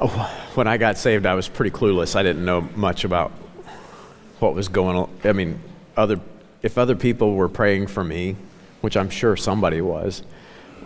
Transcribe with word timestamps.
when 0.54 0.66
I 0.66 0.78
got 0.78 0.96
saved, 0.96 1.26
I 1.26 1.34
was 1.34 1.48
pretty 1.48 1.70
clueless. 1.70 2.16
I 2.16 2.22
didn't 2.22 2.44
know 2.44 2.62
much 2.74 3.04
about 3.04 3.32
what 4.38 4.54
was 4.54 4.68
going 4.68 4.96
on. 4.96 5.10
I 5.24 5.32
mean, 5.32 5.60
other 5.96 6.20
if 6.62 6.78
other 6.78 6.96
people 6.96 7.34
were 7.34 7.48
praying 7.48 7.86
for 7.86 8.04
me, 8.04 8.36
which 8.80 8.96
I'm 8.96 9.10
sure 9.10 9.36
somebody 9.36 9.80
was, 9.80 10.22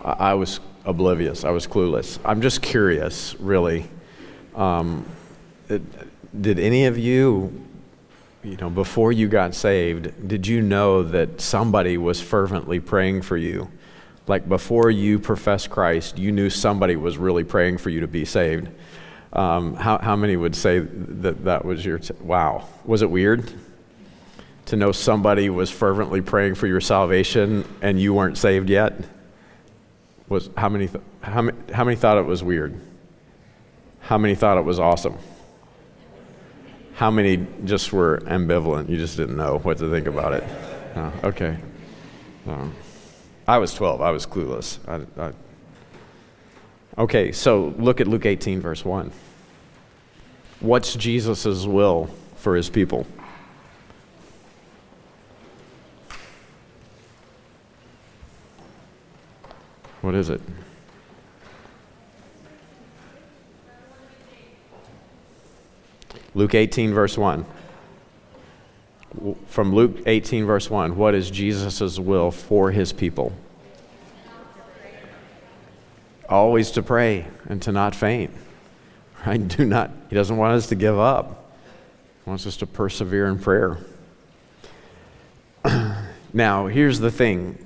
I, 0.04 0.34
was 0.34 0.60
oblivious. 0.84 1.44
I 1.44 1.50
was 1.50 1.66
clueless. 1.66 2.18
I'm 2.24 2.42
just 2.42 2.62
curious, 2.62 3.34
really. 3.40 3.86
Um, 4.54 5.04
it, 5.68 5.82
did 6.40 6.58
any 6.58 6.86
of 6.86 6.98
you, 6.98 7.66
you 8.42 8.56
know, 8.56 8.70
before 8.70 9.12
you 9.12 9.28
got 9.28 9.54
saved, 9.54 10.28
did 10.28 10.46
you 10.46 10.60
know 10.60 11.02
that 11.02 11.40
somebody 11.40 11.96
was 11.98 12.20
fervently 12.20 12.80
praying 12.80 13.22
for 13.22 13.36
you? 13.36 13.68
Like 14.26 14.48
before 14.48 14.90
you 14.90 15.18
professed 15.18 15.70
Christ, 15.70 16.18
you 16.18 16.32
knew 16.32 16.50
somebody 16.50 16.96
was 16.96 17.18
really 17.18 17.44
praying 17.44 17.78
for 17.78 17.90
you 17.90 18.00
to 18.00 18.08
be 18.08 18.24
saved. 18.24 18.68
Um, 19.34 19.74
how, 19.74 19.98
how 19.98 20.14
many 20.14 20.36
would 20.36 20.54
say 20.54 20.78
that 20.78 21.44
that 21.44 21.64
was 21.64 21.84
your, 21.84 21.98
t- 21.98 22.14
wow. 22.20 22.68
Was 22.84 23.02
it 23.02 23.10
weird 23.10 23.52
to 24.66 24.76
know 24.76 24.92
somebody 24.92 25.50
was 25.50 25.70
fervently 25.70 26.20
praying 26.20 26.54
for 26.54 26.66
your 26.66 26.80
salvation 26.80 27.64
and 27.82 28.00
you 28.00 28.14
weren't 28.14 28.38
saved 28.38 28.70
yet? 28.70 28.94
Was, 30.28 30.50
how, 30.56 30.68
many 30.68 30.86
th- 30.86 31.02
how, 31.22 31.42
many, 31.42 31.58
how 31.72 31.84
many 31.84 31.96
thought 31.96 32.16
it 32.18 32.26
was 32.26 32.44
weird? 32.44 32.80
How 34.00 34.18
many 34.18 34.34
thought 34.36 34.56
it 34.56 34.64
was 34.64 34.78
awesome? 34.78 35.18
How 36.94 37.10
many 37.10 37.44
just 37.64 37.92
were 37.92 38.18
ambivalent? 38.26 38.88
You 38.88 38.96
just 38.96 39.16
didn't 39.16 39.36
know 39.36 39.58
what 39.58 39.78
to 39.78 39.90
think 39.90 40.06
about 40.06 40.32
it. 40.34 40.44
Oh, 40.94 41.12
okay. 41.24 41.56
Um, 42.46 42.72
I 43.48 43.58
was 43.58 43.74
12. 43.74 44.00
I 44.00 44.10
was 44.12 44.26
clueless. 44.26 44.78
I, 44.86 45.20
I, 45.20 45.32
okay, 46.98 47.32
so 47.32 47.74
look 47.78 48.00
at 48.00 48.06
Luke 48.06 48.26
18, 48.26 48.60
verse 48.60 48.84
1. 48.84 49.10
What's 50.60 50.94
Jesus' 50.94 51.66
will 51.66 52.08
for 52.36 52.56
his 52.56 52.70
people? 52.70 53.06
What 60.00 60.14
is 60.14 60.28
it? 60.28 60.40
Luke 66.34 66.54
18, 66.54 66.92
verse 66.92 67.16
1. 67.16 67.46
From 69.46 69.74
Luke 69.74 70.02
18, 70.04 70.44
verse 70.44 70.68
1, 70.68 70.96
what 70.96 71.14
is 71.14 71.30
Jesus' 71.30 71.98
will 71.98 72.30
for 72.30 72.72
his 72.72 72.92
people? 72.92 73.32
Always 76.28 76.70
to 76.72 76.82
pray 76.82 77.26
and 77.48 77.60
to 77.62 77.72
not 77.72 77.94
faint. 77.94 78.30
Right? 79.26 79.46
Do 79.48 79.64
not, 79.64 79.90
he 80.10 80.14
doesn't 80.14 80.36
want 80.36 80.54
us 80.54 80.66
to 80.68 80.74
give 80.74 80.98
up. 80.98 81.52
He 82.24 82.30
wants 82.30 82.46
us 82.46 82.56
to 82.58 82.66
persevere 82.66 83.26
in 83.26 83.38
prayer. 83.38 83.78
now, 86.32 86.66
here's 86.66 86.98
the 86.98 87.10
thing 87.10 87.58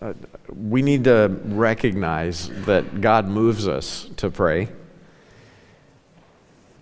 uh, 0.00 0.12
we 0.56 0.80
need 0.82 1.04
to 1.04 1.40
recognize 1.44 2.48
that 2.64 3.00
God 3.00 3.26
moves 3.26 3.66
us 3.66 4.08
to 4.16 4.30
pray. 4.30 4.68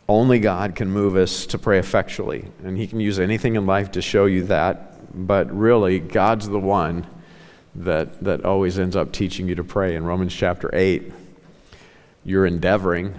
Only 0.08 0.38
God 0.38 0.74
can 0.74 0.90
move 0.90 1.16
us 1.16 1.46
to 1.46 1.58
pray 1.58 1.78
effectually, 1.78 2.44
and 2.62 2.76
He 2.76 2.86
can 2.86 3.00
use 3.00 3.18
anything 3.18 3.56
in 3.56 3.66
life 3.66 3.92
to 3.92 4.02
show 4.02 4.26
you 4.26 4.44
that. 4.44 5.26
But 5.26 5.50
really, 5.56 5.98
God's 5.98 6.48
the 6.48 6.58
one 6.58 7.06
that, 7.84 8.22
that 8.24 8.44
always 8.44 8.78
ends 8.78 8.96
up 8.96 9.12
teaching 9.12 9.48
you 9.48 9.54
to 9.54 9.64
pray. 9.64 9.94
In 9.96 10.04
Romans 10.04 10.34
chapter 10.34 10.70
8, 10.72 11.12
you're 12.24 12.46
endeavoring, 12.46 13.14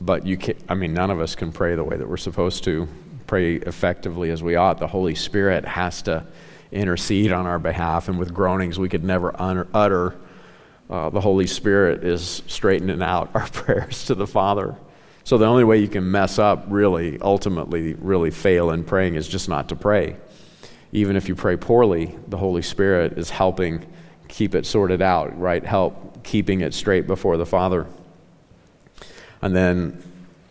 but 0.00 0.26
you 0.26 0.36
can't, 0.36 0.58
I 0.68 0.74
mean, 0.74 0.94
none 0.94 1.10
of 1.10 1.20
us 1.20 1.34
can 1.34 1.52
pray 1.52 1.74
the 1.74 1.84
way 1.84 1.96
that 1.96 2.08
we're 2.08 2.16
supposed 2.16 2.64
to, 2.64 2.88
pray 3.26 3.56
effectively 3.56 4.30
as 4.30 4.42
we 4.42 4.56
ought. 4.56 4.78
The 4.78 4.86
Holy 4.86 5.14
Spirit 5.14 5.64
has 5.64 6.02
to 6.02 6.26
intercede 6.70 7.32
on 7.32 7.46
our 7.46 7.58
behalf, 7.58 8.08
and 8.08 8.18
with 8.18 8.32
groanings 8.32 8.78
we 8.78 8.88
could 8.88 9.04
never 9.04 9.34
utter. 9.38 10.16
Uh, 10.88 11.10
the 11.10 11.20
Holy 11.20 11.46
Spirit 11.46 12.04
is 12.04 12.42
straightening 12.46 13.02
out 13.02 13.30
our 13.34 13.46
prayers 13.48 14.06
to 14.06 14.14
the 14.14 14.26
Father. 14.26 14.76
So 15.24 15.36
the 15.36 15.44
only 15.44 15.64
way 15.64 15.78
you 15.78 15.88
can 15.88 16.10
mess 16.10 16.38
up, 16.38 16.64
really, 16.68 17.20
ultimately, 17.20 17.94
really 17.94 18.30
fail 18.30 18.70
in 18.70 18.84
praying 18.84 19.16
is 19.16 19.28
just 19.28 19.48
not 19.48 19.68
to 19.68 19.76
pray. 19.76 20.16
Even 20.92 21.16
if 21.16 21.28
you 21.28 21.34
pray 21.34 21.56
poorly, 21.56 22.16
the 22.28 22.38
Holy 22.38 22.62
Spirit 22.62 23.18
is 23.18 23.30
helping 23.30 23.84
keep 24.28 24.54
it 24.54 24.66
sorted 24.66 25.02
out, 25.02 25.38
right? 25.38 25.64
Help 25.64 26.22
keeping 26.24 26.60
it 26.60 26.74
straight 26.74 27.06
before 27.06 27.36
the 27.36 27.46
Father. 27.46 27.86
And 29.42 29.54
then 29.54 30.02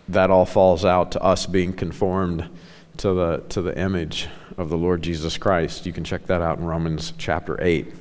that 0.10 0.30
all 0.30 0.46
falls 0.46 0.86
out 0.86 1.12
to 1.14 1.22
us 1.22 1.46
being 1.46 1.74
conformed 1.74 2.50
to 2.98 3.14
the, 3.14 3.44
to 3.50 3.62
the 3.62 3.78
image 3.78 4.28
of 4.58 4.70
the 4.70 4.78
Lord 4.78 5.02
Jesus 5.02 5.38
Christ. 5.38 5.86
You 5.86 5.94
can 5.94 6.04
check 6.04 6.26
that 6.28 6.42
out 6.42 6.58
in 6.58 6.66
Romans 6.66 7.14
chapter 7.18 7.62
8. 7.62 7.94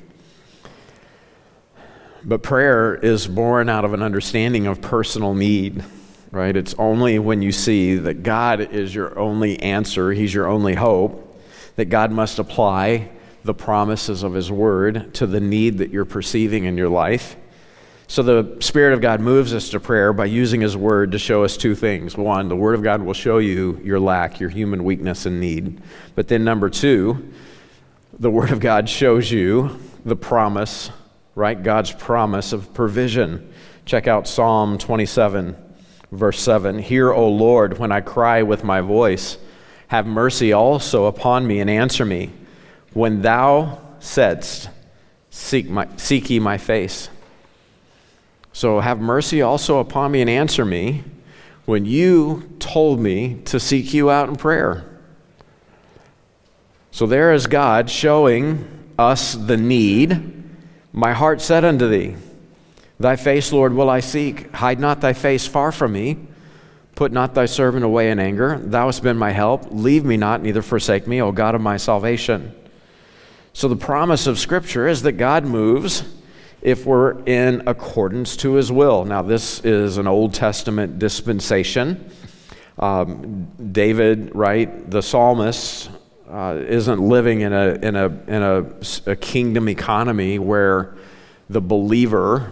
But 2.23 2.43
prayer 2.43 2.95
is 2.95 3.27
born 3.27 3.69
out 3.69 3.85
of 3.85 3.93
an 3.93 4.01
understanding 4.01 4.67
of 4.67 4.81
personal 4.81 5.33
need, 5.33 5.83
right? 6.31 6.55
It's 6.55 6.73
only 6.77 7.19
when 7.19 7.41
you 7.41 7.51
see 7.51 7.95
that 7.95 8.23
God 8.23 8.59
is 8.59 8.93
your 8.93 9.17
only 9.17 9.59
answer, 9.61 10.11
He's 10.11 10.33
your 10.33 10.47
only 10.47 10.75
hope, 10.75 11.26
that 11.77 11.85
God 11.85 12.11
must 12.11 12.37
apply 12.37 13.09
the 13.43 13.53
promises 13.53 14.23
of 14.23 14.33
His 14.33 14.51
Word 14.51 15.13
to 15.15 15.25
the 15.25 15.39
need 15.39 15.77
that 15.77 15.89
you're 15.89 16.05
perceiving 16.05 16.65
in 16.65 16.77
your 16.77 16.89
life 16.89 17.37
so 18.09 18.23
the 18.23 18.61
Spirit 18.61 18.93
of 18.93 19.01
God 19.01 19.19
moves 19.19 19.53
us 19.53 19.69
to 19.71 19.81
prayer 19.81 20.13
by 20.13 20.25
using 20.25 20.61
His 20.61 20.77
Word 20.77 21.11
to 21.11 21.19
show 21.19 21.43
us 21.43 21.57
two 21.57 21.75
things. 21.75 22.15
One, 22.15 22.47
the 22.47 22.55
Word 22.55 22.75
of 22.75 22.81
God 22.81 23.01
will 23.01 23.13
show 23.13 23.37
you 23.39 23.81
your 23.83 23.99
lack, 23.99 24.39
your 24.39 24.49
human 24.49 24.85
weakness 24.85 25.25
and 25.25 25.41
need. 25.41 25.81
But 26.15 26.29
then, 26.29 26.45
number 26.45 26.69
two, 26.69 27.33
the 28.17 28.31
Word 28.31 28.51
of 28.51 28.61
God 28.61 28.87
shows 28.87 29.29
you 29.29 29.77
the 30.05 30.15
promise, 30.15 30.89
right? 31.35 31.61
God's 31.61 31.91
promise 31.91 32.53
of 32.53 32.73
provision. 32.73 33.53
Check 33.85 34.07
out 34.07 34.25
Psalm 34.25 34.77
27, 34.77 35.57
verse 36.13 36.39
7. 36.39 36.79
Hear, 36.79 37.11
O 37.11 37.27
Lord, 37.27 37.77
when 37.77 37.91
I 37.91 37.99
cry 37.99 38.41
with 38.41 38.63
my 38.63 38.79
voice. 38.79 39.37
Have 39.87 40.05
mercy 40.05 40.53
also 40.53 41.05
upon 41.05 41.47
me 41.47 41.59
and 41.59 41.69
answer 41.69 42.05
me. 42.05 42.31
When 42.93 43.21
thou 43.21 43.79
saidst, 43.99 44.69
Seek, 45.29 45.69
my, 45.69 45.87
seek 45.97 46.31
ye 46.31 46.39
my 46.39 46.57
face. 46.57 47.09
So 48.53 48.79
have 48.79 48.99
mercy 48.99 49.43
also 49.43 49.77
upon 49.77 50.11
me 50.11 50.21
and 50.21 50.29
answer 50.29 50.65
me 50.65 51.03
when 51.65 51.85
you 51.85 52.55
told 52.57 52.99
me 52.99 53.41
to 53.45 53.59
seek 53.59 53.93
you 53.93 54.09
out 54.09 54.29
in 54.29 54.35
prayer. 54.35 54.83
So 56.89 57.05
there 57.05 57.33
is 57.33 57.45
God 57.45 57.89
showing 57.89 58.67
us 58.97 59.33
the 59.33 59.57
need. 59.57 60.43
My 60.91 61.13
heart 61.13 61.39
said 61.39 61.63
unto 61.63 61.87
thee, 61.87 62.15
Thy 62.99 63.15
face, 63.15 63.51
Lord, 63.51 63.73
will 63.73 63.91
I 63.91 63.99
seek. 63.99 64.51
Hide 64.55 64.79
not 64.79 65.01
thy 65.01 65.13
face 65.13 65.45
far 65.45 65.71
from 65.71 65.93
me. 65.93 66.17
Put 66.97 67.11
not 67.11 67.35
thy 67.35 67.45
servant 67.45 67.85
away 67.85 68.09
in 68.09 68.17
anger. 68.17 68.57
Thou 68.57 68.87
hast 68.87 69.03
been 69.03 69.17
my 69.17 69.29
help. 69.29 69.67
Leave 69.69 70.03
me 70.03 70.17
not, 70.17 70.41
neither 70.41 70.63
forsake 70.63 71.05
me, 71.05 71.21
O 71.21 71.31
God 71.31 71.53
of 71.53 71.61
my 71.61 71.77
salvation. 71.77 72.55
So 73.53 73.67
the 73.67 73.75
promise 73.75 74.25
of 74.25 74.39
Scripture 74.39 74.87
is 74.87 75.03
that 75.03 75.11
God 75.11 75.45
moves 75.45 76.03
if 76.59 76.87
we're 76.87 77.23
in 77.25 77.67
accordance 77.67 78.35
to 78.37 78.53
his 78.53 78.71
will. 78.71 79.05
Now, 79.05 79.21
this 79.21 79.59
is 79.59 79.97
an 79.97 80.07
Old 80.07 80.33
Testament 80.33 80.97
dispensation. 80.97 82.09
Um, 82.79 83.45
David, 83.71 84.33
right, 84.33 84.89
the 84.89 85.03
psalmist, 85.03 85.91
uh, 86.27 86.57
isn't 86.67 86.99
living 86.99 87.41
in, 87.41 87.53
a, 87.53 87.75
in, 87.75 87.95
a, 87.95 88.05
in 88.07 88.41
a, 88.41 88.65
a 89.05 89.15
kingdom 89.15 89.69
economy 89.69 90.39
where 90.39 90.95
the 91.47 91.61
believer, 91.61 92.51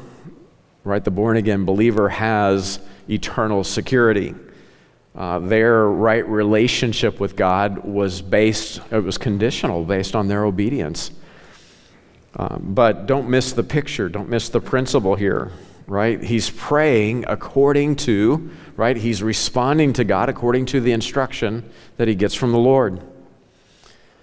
right, 0.83 1.03
the 1.03 1.09
born 1.09 1.35
again 1.35 1.65
believer 1.65 2.09
has 2.09 2.77
eternal 3.09 3.63
security. 3.63 4.35
Uh, 5.15 5.39
their 5.39 5.87
right 5.87 6.27
relationship 6.27 7.19
with 7.19 7.35
God 7.35 7.79
was 7.85 8.21
based, 8.21 8.81
it 8.91 8.99
was 8.99 9.17
conditional 9.17 9.85
based 9.85 10.15
on 10.15 10.27
their 10.27 10.43
obedience. 10.43 11.11
Um, 12.37 12.73
but 12.75 13.05
don't 13.05 13.29
miss 13.29 13.53
the 13.53 13.63
picture, 13.63 14.09
don't 14.09 14.27
miss 14.27 14.49
the 14.49 14.59
principle 14.59 15.15
here, 15.15 15.51
right? 15.87 16.21
He's 16.21 16.49
praying 16.49 17.25
according 17.29 17.95
to, 17.97 18.49
right? 18.75 18.97
He's 18.97 19.23
responding 19.23 19.93
to 19.93 20.03
God 20.03 20.27
according 20.27 20.65
to 20.67 20.81
the 20.81 20.91
instruction 20.91 21.69
that 21.95 22.09
he 22.09 22.15
gets 22.15 22.35
from 22.35 22.51
the 22.51 22.57
Lord. 22.57 23.01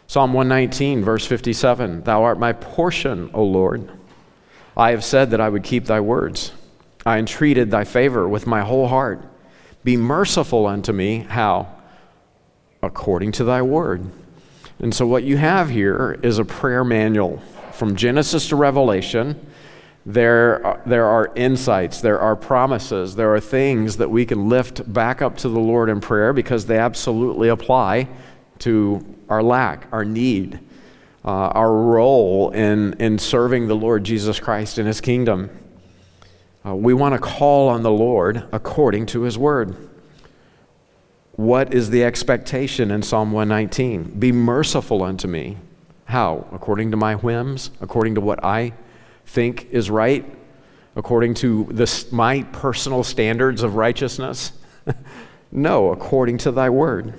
Psalm 0.06 0.34
119, 0.34 1.02
verse 1.02 1.24
57 1.24 2.02
Thou 2.02 2.22
art 2.22 2.38
my 2.38 2.52
portion, 2.52 3.30
O 3.32 3.44
Lord. 3.44 3.90
I 4.76 4.90
have 4.90 5.04
said 5.04 5.30
that 5.30 5.40
I 5.40 5.48
would 5.48 5.62
keep 5.62 5.86
thy 5.86 6.00
words. 6.00 6.52
I 7.04 7.18
entreated 7.18 7.70
thy 7.70 7.84
favor 7.84 8.28
with 8.28 8.46
my 8.46 8.62
whole 8.62 8.88
heart. 8.88 9.24
Be 9.84 9.96
merciful 9.96 10.66
unto 10.66 10.92
me. 10.92 11.20
How? 11.28 11.74
According 12.82 13.32
to 13.32 13.44
thy 13.44 13.62
word. 13.62 14.10
And 14.78 14.94
so, 14.94 15.06
what 15.06 15.24
you 15.24 15.36
have 15.36 15.70
here 15.70 16.18
is 16.22 16.38
a 16.38 16.44
prayer 16.44 16.84
manual 16.84 17.42
from 17.72 17.96
Genesis 17.96 18.48
to 18.48 18.56
Revelation 18.56 19.40
There 20.04 20.64
are, 20.66 20.80
there 20.84 21.06
are 21.06 21.32
insights, 21.36 22.00
there 22.00 22.18
are 22.18 22.34
promises, 22.34 23.14
there 23.14 23.32
are 23.34 23.40
things 23.40 23.98
that 23.98 24.10
we 24.10 24.26
can 24.26 24.48
lift 24.48 24.92
back 24.92 25.22
up 25.22 25.36
to 25.38 25.48
the 25.48 25.60
Lord 25.60 25.88
in 25.88 26.00
prayer 26.00 26.32
because 26.32 26.66
they 26.66 26.78
absolutely 26.78 27.48
apply 27.48 28.08
to 28.60 29.04
our 29.28 29.42
lack, 29.42 29.86
our 29.92 30.04
need, 30.04 30.58
uh, 31.24 31.28
our 31.28 31.72
role 31.72 32.50
in, 32.50 32.94
in 32.94 33.18
serving 33.18 33.68
the 33.68 33.76
Lord 33.76 34.02
Jesus 34.02 34.40
Christ 34.40 34.78
in 34.78 34.86
His 34.86 35.00
kingdom. 35.00 35.50
Uh, 36.64 36.74
we 36.74 36.94
want 36.94 37.14
to 37.14 37.18
call 37.18 37.68
on 37.68 37.82
the 37.82 37.90
Lord 37.90 38.44
according 38.52 39.06
to 39.06 39.22
His 39.22 39.36
word. 39.36 39.90
What 41.32 41.74
is 41.74 41.90
the 41.90 42.04
expectation 42.04 42.90
in 42.90 43.02
Psalm 43.02 43.32
119? 43.32 44.18
Be 44.18 44.32
merciful 44.32 45.02
unto 45.02 45.26
me. 45.26 45.56
How? 46.04 46.46
According 46.52 46.90
to 46.90 46.96
my 46.96 47.14
whims? 47.14 47.70
According 47.80 48.14
to 48.16 48.20
what 48.20 48.44
I 48.44 48.74
think 49.26 49.68
is 49.70 49.90
right 49.90 50.24
according 50.96 51.34
to 51.34 51.68
this, 51.70 52.12
my 52.12 52.42
personal 52.52 53.02
standards 53.02 53.62
of 53.62 53.76
righteousness? 53.76 54.52
no, 55.52 55.90
according 55.90 56.38
to 56.38 56.52
thy 56.52 56.70
word. 56.70 57.14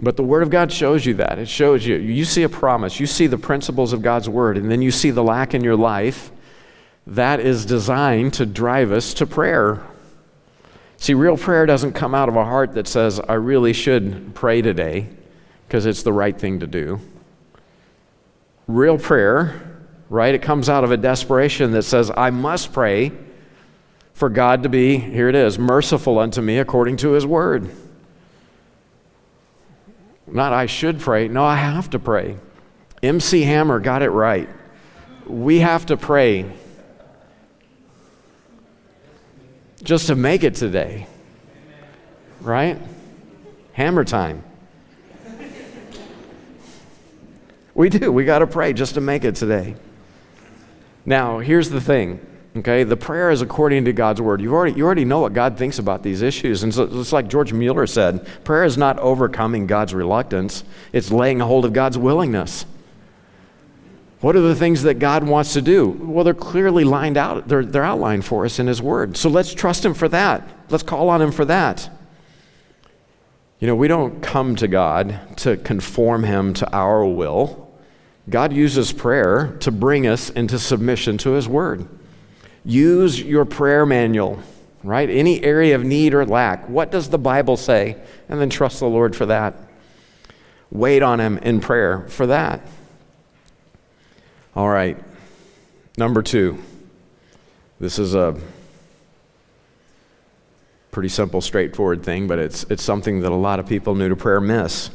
But 0.00 0.16
the 0.16 0.22
Word 0.22 0.44
of 0.44 0.50
God 0.50 0.72
shows 0.72 1.04
you 1.04 1.14
that. 1.14 1.38
It 1.38 1.48
shows 1.48 1.84
you. 1.84 1.96
You 1.96 2.24
see 2.24 2.44
a 2.44 2.48
promise, 2.48 3.00
you 3.00 3.06
see 3.06 3.26
the 3.26 3.38
principles 3.38 3.92
of 3.92 4.00
God's 4.00 4.28
Word, 4.28 4.56
and 4.56 4.70
then 4.70 4.80
you 4.80 4.90
see 4.90 5.10
the 5.10 5.24
lack 5.24 5.54
in 5.54 5.64
your 5.64 5.76
life. 5.76 6.30
That 7.08 7.40
is 7.40 7.66
designed 7.66 8.34
to 8.34 8.46
drive 8.46 8.92
us 8.92 9.12
to 9.14 9.26
prayer. 9.26 9.84
See, 10.96 11.14
real 11.14 11.36
prayer 11.36 11.66
doesn't 11.66 11.92
come 11.92 12.14
out 12.14 12.28
of 12.28 12.36
a 12.36 12.44
heart 12.44 12.74
that 12.74 12.86
says, 12.86 13.20
I 13.20 13.34
really 13.34 13.72
should 13.72 14.34
pray 14.34 14.62
today 14.62 15.08
because 15.66 15.86
it's 15.86 16.02
the 16.02 16.12
right 16.12 16.38
thing 16.38 16.60
to 16.60 16.66
do. 16.66 17.00
Real 18.66 18.98
prayer 18.98 19.68
right? 20.10 20.34
It 20.34 20.42
comes 20.42 20.68
out 20.68 20.84
of 20.84 20.90
a 20.90 20.96
desperation 20.96 21.72
that 21.72 21.82
says, 21.82 22.10
I 22.16 22.30
must 22.30 22.72
pray 22.72 23.12
for 24.14 24.28
God 24.28 24.62
to 24.62 24.68
be, 24.68 24.96
here 24.96 25.28
it 25.28 25.34
is, 25.34 25.58
merciful 25.58 26.18
unto 26.18 26.40
me 26.40 26.58
according 26.58 26.96
to 26.98 27.12
his 27.12 27.26
word. 27.26 27.70
Not 30.26 30.52
I 30.52 30.66
should 30.66 31.00
pray, 31.00 31.28
no, 31.28 31.44
I 31.44 31.56
have 31.56 31.90
to 31.90 31.98
pray. 31.98 32.36
MC 33.02 33.42
Hammer 33.42 33.80
got 33.80 34.02
it 34.02 34.10
right. 34.10 34.48
We 35.26 35.60
have 35.60 35.86
to 35.86 35.96
pray 35.96 36.50
just 39.82 40.08
to 40.08 40.14
make 40.14 40.44
it 40.44 40.54
today. 40.54 41.06
Right? 42.40 42.78
Hammer 43.72 44.04
time. 44.04 44.44
We 47.74 47.90
do. 47.90 48.10
We 48.10 48.24
got 48.24 48.40
to 48.40 48.46
pray 48.46 48.72
just 48.72 48.94
to 48.94 49.00
make 49.00 49.24
it 49.24 49.36
today. 49.36 49.76
Now, 51.06 51.38
here's 51.38 51.70
the 51.70 51.80
thing. 51.80 52.18
Okay, 52.56 52.82
the 52.82 52.96
prayer 52.96 53.30
is 53.30 53.40
according 53.40 53.84
to 53.84 53.92
God's 53.92 54.20
word. 54.20 54.40
You 54.40 54.52
already, 54.52 54.76
you 54.76 54.84
already 54.84 55.04
know 55.04 55.20
what 55.20 55.32
God 55.32 55.56
thinks 55.56 55.78
about 55.78 56.02
these 56.02 56.22
issues. 56.22 56.64
And 56.64 56.74
so 56.74 56.84
it's 56.84 57.12
like 57.12 57.28
George 57.28 57.52
Mueller 57.52 57.86
said 57.86 58.26
prayer 58.42 58.64
is 58.64 58.76
not 58.76 58.98
overcoming 58.98 59.68
God's 59.68 59.94
reluctance, 59.94 60.64
it's 60.92 61.12
laying 61.12 61.38
hold 61.38 61.64
of 61.64 61.72
God's 61.72 61.96
willingness. 61.96 62.66
What 64.20 64.34
are 64.34 64.40
the 64.40 64.56
things 64.56 64.82
that 64.82 64.94
God 64.94 65.22
wants 65.24 65.52
to 65.52 65.62
do? 65.62 65.88
Well, 65.88 66.24
they're 66.24 66.34
clearly 66.34 66.82
lined 66.82 67.16
out, 67.16 67.46
they're, 67.46 67.64
they're 67.64 67.84
outlined 67.84 68.24
for 68.24 68.44
us 68.44 68.58
in 68.58 68.66
His 68.66 68.82
Word. 68.82 69.16
So 69.16 69.28
let's 69.28 69.54
trust 69.54 69.84
Him 69.84 69.94
for 69.94 70.08
that. 70.08 70.48
Let's 70.70 70.82
call 70.82 71.08
on 71.08 71.22
Him 71.22 71.30
for 71.30 71.44
that. 71.44 71.88
You 73.60 73.66
know, 73.66 73.76
we 73.76 73.88
don't 73.88 74.20
come 74.20 74.56
to 74.56 74.68
God 74.68 75.20
to 75.38 75.56
conform 75.56 76.24
Him 76.24 76.52
to 76.54 76.72
our 76.74 77.04
will. 77.04 77.72
God 78.28 78.52
uses 78.52 78.92
prayer 78.92 79.56
to 79.60 79.70
bring 79.70 80.06
us 80.06 80.30
into 80.30 80.58
submission 80.58 81.16
to 81.18 81.30
His 81.30 81.48
Word. 81.48 81.88
Use 82.64 83.20
your 83.22 83.44
prayer 83.44 83.86
manual, 83.86 84.40
right? 84.82 85.08
Any 85.08 85.42
area 85.44 85.76
of 85.76 85.84
need 85.84 86.12
or 86.12 86.26
lack. 86.26 86.68
What 86.68 86.90
does 86.90 87.08
the 87.08 87.18
Bible 87.18 87.56
say? 87.56 87.96
And 88.28 88.40
then 88.40 88.50
trust 88.50 88.80
the 88.80 88.86
Lord 88.86 89.14
for 89.14 89.26
that. 89.26 89.54
Wait 90.70 91.02
on 91.02 91.20
Him 91.20 91.38
in 91.38 91.60
prayer 91.60 92.06
for 92.08 92.26
that. 92.26 92.60
All 94.58 94.68
right. 94.68 94.98
Number 95.96 96.20
two. 96.20 96.58
This 97.78 98.00
is 98.00 98.16
a 98.16 98.36
pretty 100.90 101.10
simple, 101.10 101.40
straightforward 101.40 102.02
thing, 102.02 102.26
but 102.26 102.40
it's, 102.40 102.64
it's 102.64 102.82
something 102.82 103.20
that 103.20 103.30
a 103.30 103.36
lot 103.36 103.60
of 103.60 103.68
people 103.68 103.94
new 103.94 104.08
to 104.08 104.16
prayer 104.16 104.40
miss 104.40 104.90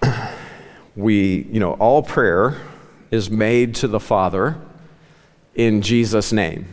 we, 0.96 1.42
you 1.50 1.60
know, 1.60 1.74
all 1.74 2.02
prayer 2.02 2.56
is 3.10 3.30
made 3.30 3.74
to 3.74 3.86
the 3.86 4.00
Father 4.00 4.58
in 5.54 5.82
Jesus' 5.82 6.32
name. 6.32 6.68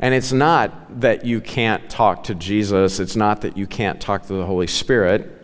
And 0.00 0.12
it's 0.12 0.32
not 0.32 1.02
that 1.02 1.24
you 1.24 1.40
can't 1.40 1.88
talk 1.88 2.24
to 2.24 2.34
Jesus, 2.34 2.98
it's 2.98 3.14
not 3.14 3.42
that 3.42 3.56
you 3.56 3.68
can't 3.68 4.00
talk 4.00 4.26
to 4.26 4.32
the 4.32 4.44
Holy 4.44 4.66
Spirit, 4.66 5.35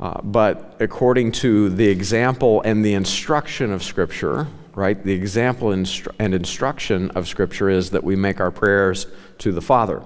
uh, 0.00 0.20
but 0.22 0.76
according 0.78 1.32
to 1.32 1.68
the 1.70 1.88
example 1.88 2.62
and 2.62 2.84
the 2.84 2.94
instruction 2.94 3.72
of 3.72 3.82
Scripture, 3.82 4.46
right? 4.74 5.02
The 5.02 5.12
example 5.12 5.72
and 5.72 6.34
instruction 6.34 7.10
of 7.10 7.26
Scripture 7.26 7.68
is 7.68 7.90
that 7.90 8.04
we 8.04 8.14
make 8.14 8.38
our 8.40 8.52
prayers 8.52 9.08
to 9.38 9.50
the 9.50 9.60
Father, 9.60 10.04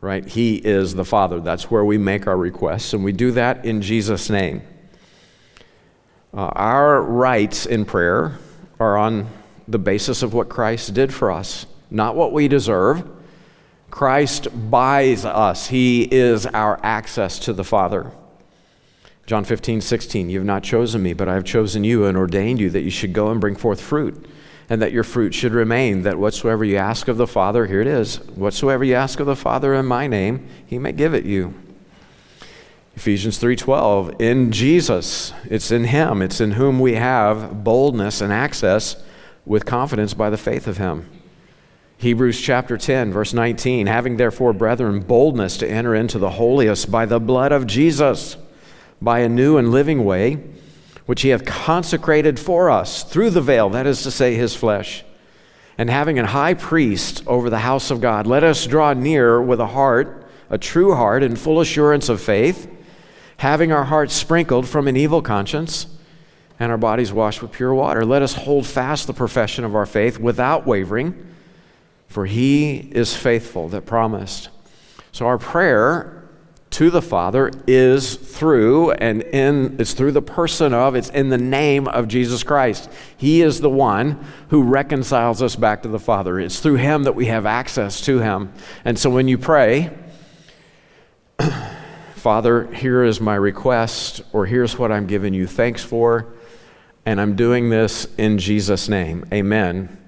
right? 0.00 0.24
He 0.24 0.56
is 0.56 0.94
the 0.94 1.04
Father. 1.04 1.40
That's 1.40 1.68
where 1.68 1.84
we 1.84 1.98
make 1.98 2.28
our 2.28 2.36
requests, 2.36 2.92
and 2.92 3.02
we 3.02 3.10
do 3.10 3.32
that 3.32 3.64
in 3.64 3.82
Jesus' 3.82 4.30
name. 4.30 4.62
Uh, 6.32 6.46
our 6.54 7.02
rights 7.02 7.66
in 7.66 7.84
prayer 7.84 8.38
are 8.78 8.96
on 8.96 9.28
the 9.66 9.78
basis 9.80 10.22
of 10.22 10.32
what 10.32 10.48
Christ 10.48 10.94
did 10.94 11.12
for 11.12 11.32
us, 11.32 11.66
not 11.90 12.14
what 12.14 12.32
we 12.32 12.46
deserve. 12.46 13.02
Christ 13.90 14.48
buys 14.70 15.24
us, 15.24 15.66
He 15.66 16.02
is 16.04 16.46
our 16.46 16.78
access 16.84 17.40
to 17.40 17.52
the 17.52 17.64
Father. 17.64 18.12
John 19.26 19.44
15, 19.44 19.80
16, 19.80 20.30
you 20.30 20.38
have 20.38 20.46
not 20.46 20.62
chosen 20.62 21.02
me, 21.02 21.12
but 21.12 21.28
I 21.28 21.34
have 21.34 21.44
chosen 21.44 21.84
you 21.84 22.06
and 22.06 22.16
ordained 22.16 22.60
you 22.60 22.70
that 22.70 22.82
you 22.82 22.90
should 22.90 23.12
go 23.12 23.30
and 23.30 23.40
bring 23.40 23.54
forth 23.54 23.80
fruit, 23.80 24.26
and 24.68 24.82
that 24.82 24.92
your 24.92 25.04
fruit 25.04 25.32
should 25.32 25.52
remain, 25.52 26.02
that 26.02 26.18
whatsoever 26.18 26.64
you 26.64 26.76
ask 26.76 27.06
of 27.06 27.16
the 27.16 27.26
Father, 27.26 27.66
here 27.66 27.80
it 27.80 27.86
is, 27.86 28.16
whatsoever 28.30 28.82
you 28.82 28.94
ask 28.94 29.20
of 29.20 29.26
the 29.26 29.36
Father 29.36 29.74
in 29.74 29.86
my 29.86 30.06
name, 30.06 30.46
he 30.66 30.78
may 30.78 30.92
give 30.92 31.14
it 31.14 31.24
you. 31.24 31.54
Ephesians 32.94 33.38
3:12 33.38 34.20
in 34.20 34.52
Jesus 34.52 35.32
it's 35.44 35.70
in 35.70 35.84
him 35.84 36.20
it's 36.20 36.42
in 36.42 36.52
whom 36.52 36.78
we 36.78 36.94
have 36.94 37.64
boldness 37.64 38.20
and 38.20 38.32
access 38.32 38.96
with 39.46 39.64
confidence 39.64 40.12
by 40.12 40.28
the 40.28 40.36
faith 40.36 40.66
of 40.66 40.76
him. 40.76 41.08
Hebrews 41.96 42.40
chapter 42.40 42.76
10 42.76 43.10
verse 43.12 43.32
19 43.32 43.86
having 43.86 44.18
therefore 44.18 44.52
brethren 44.52 45.00
boldness 45.00 45.56
to 45.58 45.68
enter 45.68 45.94
into 45.94 46.18
the 46.18 46.30
holiest 46.30 46.90
by 46.90 47.06
the 47.06 47.18
blood 47.18 47.50
of 47.50 47.66
Jesus 47.66 48.36
by 49.02 49.20
a 49.20 49.28
new 49.28 49.56
and 49.56 49.70
living 49.70 50.04
way 50.04 50.38
which 51.06 51.22
he 51.22 51.30
hath 51.30 51.44
consecrated 51.44 52.38
for 52.38 52.70
us 52.70 53.02
through 53.02 53.30
the 53.30 53.40
veil 53.40 53.68
that 53.70 53.86
is 53.86 54.02
to 54.02 54.10
say 54.10 54.34
his 54.34 54.54
flesh 54.54 55.04
and 55.78 55.90
having 55.90 56.18
a 56.18 56.26
high 56.26 56.54
priest 56.54 57.22
over 57.26 57.50
the 57.50 57.58
house 57.58 57.90
of 57.90 58.00
God 58.00 58.26
let 58.26 58.44
us 58.44 58.66
draw 58.66 58.92
near 58.92 59.42
with 59.42 59.60
a 59.60 59.66
heart 59.66 60.26
a 60.50 60.58
true 60.58 60.94
heart 60.94 61.22
and 61.22 61.38
full 61.38 61.60
assurance 61.60 62.08
of 62.08 62.20
faith 62.20 62.70
having 63.38 63.72
our 63.72 63.84
hearts 63.84 64.14
sprinkled 64.14 64.68
from 64.68 64.86
an 64.86 64.96
evil 64.96 65.20
conscience 65.20 65.86
and 66.62 66.70
our 66.70 66.78
bodies 66.78 67.12
washed 67.12 67.42
with 67.42 67.50
pure 67.50 67.74
water. 67.74 68.04
Let 68.04 68.22
us 68.22 68.34
hold 68.34 68.68
fast 68.68 69.08
the 69.08 69.12
profession 69.12 69.64
of 69.64 69.74
our 69.74 69.84
faith 69.84 70.20
without 70.20 70.64
wavering, 70.64 71.26
for 72.06 72.24
he 72.24 72.76
is 72.76 73.16
faithful 73.16 73.68
that 73.70 73.84
promised. 73.84 74.48
So 75.10 75.26
our 75.26 75.38
prayer 75.38 76.21
to 76.72 76.90
the 76.90 77.02
Father 77.02 77.50
is 77.66 78.16
through 78.16 78.92
and 78.92 79.22
in 79.22 79.76
it's 79.78 79.92
through 79.92 80.12
the 80.12 80.22
person 80.22 80.72
of 80.72 80.94
it's 80.94 81.10
in 81.10 81.28
the 81.28 81.38
name 81.38 81.86
of 81.86 82.08
Jesus 82.08 82.42
Christ. 82.42 82.90
He 83.16 83.42
is 83.42 83.60
the 83.60 83.70
one 83.70 84.24
who 84.48 84.62
reconciles 84.62 85.42
us 85.42 85.54
back 85.54 85.82
to 85.82 85.88
the 85.88 85.98
Father. 85.98 86.40
It's 86.40 86.60
through 86.60 86.76
him 86.76 87.04
that 87.04 87.14
we 87.14 87.26
have 87.26 87.46
access 87.46 88.00
to 88.02 88.18
him. 88.20 88.52
And 88.84 88.98
so 88.98 89.10
when 89.10 89.28
you 89.28 89.38
pray, 89.38 89.90
Father, 92.14 92.72
here 92.72 93.04
is 93.04 93.20
my 93.20 93.34
request, 93.34 94.22
or 94.32 94.46
here's 94.46 94.78
what 94.78 94.90
I'm 94.90 95.06
giving 95.06 95.34
you 95.34 95.46
thanks 95.46 95.84
for, 95.84 96.32
and 97.04 97.20
I'm 97.20 97.36
doing 97.36 97.68
this 97.68 98.06
in 98.16 98.38
Jesus' 98.38 98.88
name. 98.88 99.24
Amen. 99.32 100.01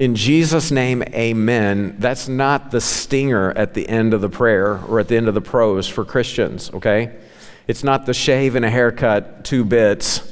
In 0.00 0.14
Jesus' 0.14 0.70
name, 0.70 1.02
amen. 1.02 1.96
That's 1.98 2.26
not 2.26 2.70
the 2.70 2.80
stinger 2.80 3.50
at 3.50 3.74
the 3.74 3.86
end 3.86 4.14
of 4.14 4.22
the 4.22 4.30
prayer 4.30 4.80
or 4.88 4.98
at 4.98 5.08
the 5.08 5.16
end 5.18 5.28
of 5.28 5.34
the 5.34 5.42
prose 5.42 5.86
for 5.86 6.06
Christians, 6.06 6.70
okay? 6.72 7.14
It's 7.68 7.84
not 7.84 8.06
the 8.06 8.14
shave 8.14 8.54
and 8.54 8.64
a 8.64 8.70
haircut, 8.70 9.44
two 9.44 9.62
bits 9.62 10.22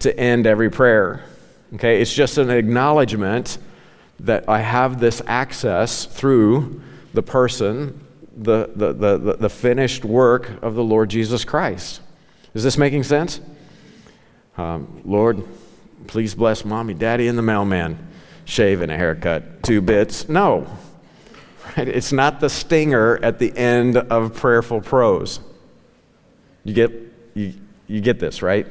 to 0.00 0.14
end 0.20 0.46
every 0.46 0.70
prayer, 0.70 1.24
okay? 1.76 2.02
It's 2.02 2.12
just 2.12 2.36
an 2.36 2.50
acknowledgement 2.50 3.56
that 4.20 4.46
I 4.46 4.60
have 4.60 5.00
this 5.00 5.22
access 5.26 6.04
through 6.04 6.82
the 7.14 7.22
person 7.22 8.04
the, 8.36 8.70
the, 8.76 8.92
the, 8.92 9.36
the 9.36 9.48
finished 9.48 10.04
work 10.04 10.62
of 10.62 10.74
the 10.74 10.84
Lord 10.84 11.08
Jesus 11.08 11.46
Christ. 11.46 12.02
Is 12.52 12.62
this 12.62 12.76
making 12.76 13.04
sense? 13.04 13.40
Um, 14.58 15.00
Lord, 15.06 15.42
Please 16.08 16.34
bless 16.34 16.64
mommy, 16.64 16.94
daddy, 16.94 17.28
and 17.28 17.36
the 17.36 17.42
mailman. 17.42 18.07
Shave 18.48 18.80
and 18.80 18.90
a 18.90 18.96
haircut, 18.96 19.62
two 19.62 19.82
bits. 19.82 20.26
No. 20.26 20.66
Right? 21.76 21.86
It's 21.86 22.12
not 22.12 22.40
the 22.40 22.48
stinger 22.48 23.22
at 23.22 23.38
the 23.38 23.54
end 23.54 23.98
of 23.98 24.34
prayerful 24.34 24.80
prose. 24.80 25.38
You 26.64 26.72
get, 26.72 26.90
you, 27.34 27.52
you 27.86 28.00
get 28.00 28.18
this, 28.18 28.40
right? 28.40 28.66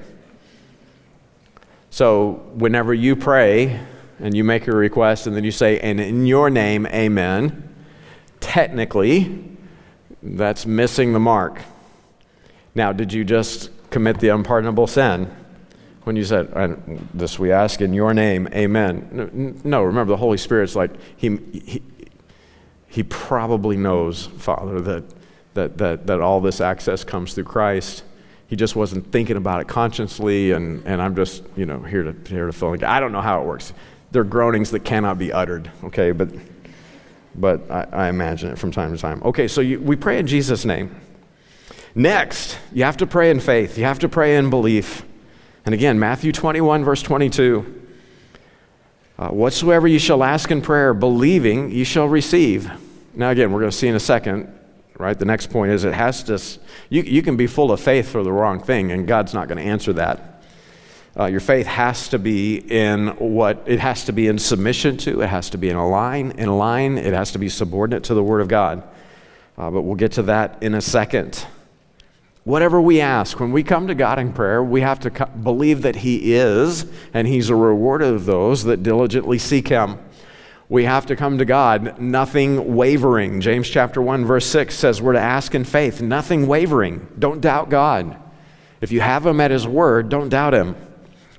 So, 1.91 2.41
whenever 2.55 2.91
you 2.91 3.15
pray 3.15 3.79
and 4.19 4.36
you 4.36 4.43
make 4.43 4.67
a 4.67 4.75
request 4.75 5.27
and 5.27 5.36
then 5.36 5.43
you 5.43 5.51
say, 5.51 5.79
and 5.79 6.01
in 6.01 6.25
your 6.25 6.50
name, 6.50 6.88
amen, 6.88 7.72
technically, 8.39 9.48
that's 10.24 10.65
missing 10.65 11.13
the 11.13 11.19
mark. 11.19 11.62
Now, 12.74 12.93
did 12.93 13.13
you 13.13 13.24
just 13.24 13.69
commit 13.91 14.19
the 14.22 14.29
unpardonable 14.29 14.88
sin 14.88 15.31
when 16.08 16.16
you 16.16 16.24
said, 16.24 16.52
This 17.14 17.38
we 17.38 17.52
ask 17.52 17.82
in 17.82 17.94
your 17.94 18.14
name, 18.14 18.48
amen? 18.54 19.60
No, 19.64 19.84
remember, 19.84 20.12
the 20.12 20.18
Holy 20.18 20.38
Spirit's 20.38 20.76
like, 20.76 20.92
He, 21.16 21.38
he, 21.54 21.84
he 22.88 23.04
probably 23.04 23.78
knows, 23.78 24.26
Father, 24.26 24.82
that, 24.82 25.04
that, 25.54 25.78
that, 25.78 26.08
that 26.08 26.20
all 26.20 26.42
this 26.42 26.62
access 26.62 27.04
comes 27.04 27.34
through 27.36 27.44
Christ 27.44 28.04
he 28.48 28.56
just 28.56 28.76
wasn't 28.76 29.12
thinking 29.12 29.36
about 29.36 29.62
it 29.62 29.68
consciously, 29.68 30.52
and, 30.52 30.86
and 30.86 31.02
I'm 31.02 31.16
just, 31.16 31.44
you 31.58 31.66
know, 31.66 31.80
here 31.80 32.04
to, 32.04 32.16
here 32.30 32.46
to 32.46 32.54
fill 32.54 32.74
in. 32.74 32.84
I 32.84 33.00
don't 33.00 33.12
know 33.12 33.22
how 33.22 33.42
it 33.42 33.46
works. 33.46 33.74
They're 34.12 34.24
groanings 34.24 34.72
that 34.72 34.86
cannot 34.86 35.18
be 35.18 35.34
uttered, 35.34 35.70
okay, 35.84 36.14
but, 36.14 36.30
but 37.36 37.70
I, 37.70 37.88
I 37.92 38.10
imagine 38.10 38.52
it 38.52 38.58
from 38.58 38.72
time 38.72 38.96
to 38.96 39.02
time. 39.02 39.22
Okay, 39.24 39.50
so 39.50 39.60
you, 39.60 39.82
we 39.82 39.98
pray 39.98 40.18
in 40.18 40.28
Jesus' 40.28 40.64
name. 40.64 40.96
Next, 41.94 42.58
you 42.72 42.86
have 42.86 42.98
to 42.98 43.08
pray 43.08 43.32
in 43.32 43.42
faith, 43.42 43.78
you 43.78 43.84
have 43.84 44.00
to 44.00 44.10
pray 44.10 44.38
in 44.38 44.50
belief. 44.50 45.04
And 45.68 45.74
again, 45.74 46.00
Matthew 46.00 46.32
21, 46.32 46.86
verse 46.86 47.02
22. 47.02 47.84
Uh, 49.20 49.28
whatsoever 49.28 49.86
you 49.86 50.00
shall 50.00 50.24
ask 50.24 50.50
in 50.50 50.62
prayer, 50.62 50.94
believing, 50.94 51.72
you 51.72 51.84
shall 51.84 52.08
receive. 52.08 52.72
Now, 53.14 53.32
again, 53.32 53.52
we're 53.52 53.60
going 53.60 53.72
to 53.72 53.78
see 53.78 53.90
in 53.90 53.96
a 53.96 54.00
second 54.00 54.58
right? 54.98 55.20
The 55.20 55.26
next 55.26 55.50
point 55.52 55.72
is 55.72 55.84
it 55.84 55.94
has 55.94 56.24
to, 56.24 56.42
you, 56.90 57.04
you 57.04 57.22
can 57.22 57.38
be 57.38 57.48
full 57.48 57.72
of 57.72 57.80
faith 57.82 58.10
for 58.10 58.24
the 58.24 58.32
wrong 58.32 58.62
thing, 58.62 58.92
and 58.92 59.06
God's 59.08 59.34
not 59.34 59.48
going 59.48 59.58
to 59.58 59.64
answer 59.64 59.94
that. 59.94 60.42
Uh, 61.20 61.26
your 61.26 61.40
faith 61.40 61.66
has 61.68 62.08
to 62.10 62.18
be 62.18 62.58
in 62.58 63.10
what 63.18 63.62
it 63.66 63.80
has 63.80 64.06
to 64.06 64.12
be 64.14 64.28
in 64.28 64.40
submission 64.40 64.98
to, 64.98 65.22
it 65.22 65.28
has 65.28 65.50
to 65.50 65.58
be 65.58 65.70
in 65.70 65.76
a 65.76 65.88
line, 65.88 66.32
in 66.38 66.58
line, 66.58 66.98
it 66.98 67.14
has 67.14 67.32
to 67.34 67.40
be 67.40 67.50
subordinate 67.50 68.06
to 68.06 68.14
the 68.14 68.24
Word 68.24 68.40
of 68.40 68.48
God. 68.48 68.84
Uh, 69.58 69.70
but 69.70 69.82
we'll 69.82 69.96
get 69.96 70.14
to 70.14 70.24
that 70.24 70.62
in 70.62 70.76
a 70.76 70.82
second. 70.82 71.46
Whatever 72.48 72.80
we 72.80 73.01
ask, 73.01 73.39
when 73.39 73.51
we 73.51 73.62
come 73.62 73.88
to 73.88 73.96
God 73.96 74.20
in 74.20 74.32
prayer, 74.32 74.63
we 74.63 74.82
have 74.82 75.00
to 75.01 75.10
co- 75.10 75.25
believe 75.25 75.82
that 75.82 75.98
He 75.98 76.34
is, 76.34 76.86
and 77.13 77.27
He's 77.27 77.50
a 77.50 77.56
rewarder 77.56 78.06
of 78.16 78.25
those 78.25 78.63
that 78.63 78.84
diligently 78.84 79.38
seek 79.38 79.68
Him 79.68 79.98
we 80.70 80.84
have 80.84 81.06
to 81.06 81.16
come 81.16 81.38
to 81.38 81.46
God, 81.46 82.00
nothing 82.00 82.75
wavering. 82.75 83.39
James 83.39 83.70
chapter 83.70 84.01
1 84.01 84.25
verse 84.25 84.46
6 84.48 84.75
says 84.75 85.01
we're 85.01 85.13
to 85.13 85.20
ask 85.20 85.56
in 85.56 85.63
faith, 85.63 86.01
nothing 86.01 86.48
wavering. 86.48 87.08
Don't 87.18 87.39
doubt 87.39 87.70
God. 87.70 88.18
If 88.82 88.92
you 88.92 89.00
have 89.00 89.25
him 89.25 89.39
at 89.39 89.51
his 89.51 89.66
word, 89.66 90.10
don't 90.10 90.30
doubt 90.30 90.54
him. 90.54 90.75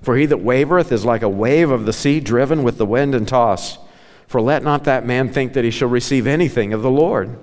For 0.01 0.17
he 0.17 0.27
that 0.27 0.39
wavereth 0.39 0.93
is 0.93 1.05
like 1.05 1.23
a 1.23 1.29
wave 1.29 1.71
of 1.71 1.85
the 1.85 1.93
sea 1.93 2.21
driven 2.21 2.63
with 2.63 2.79
the 2.79 2.87
wind 2.87 3.15
and 3.15 3.29
tossed. 3.29 3.79
For 4.27 4.41
let 4.41 4.63
not 4.63 4.85
that 4.85 5.07
man 5.07 5.31
think 5.31 5.53
that 5.53 5.65
he 5.65 5.71
shall 5.71 5.89
receive 5.89 6.27
anything 6.27 6.73
of 6.73 6.83
the 6.83 6.91
Lord. 6.91 7.39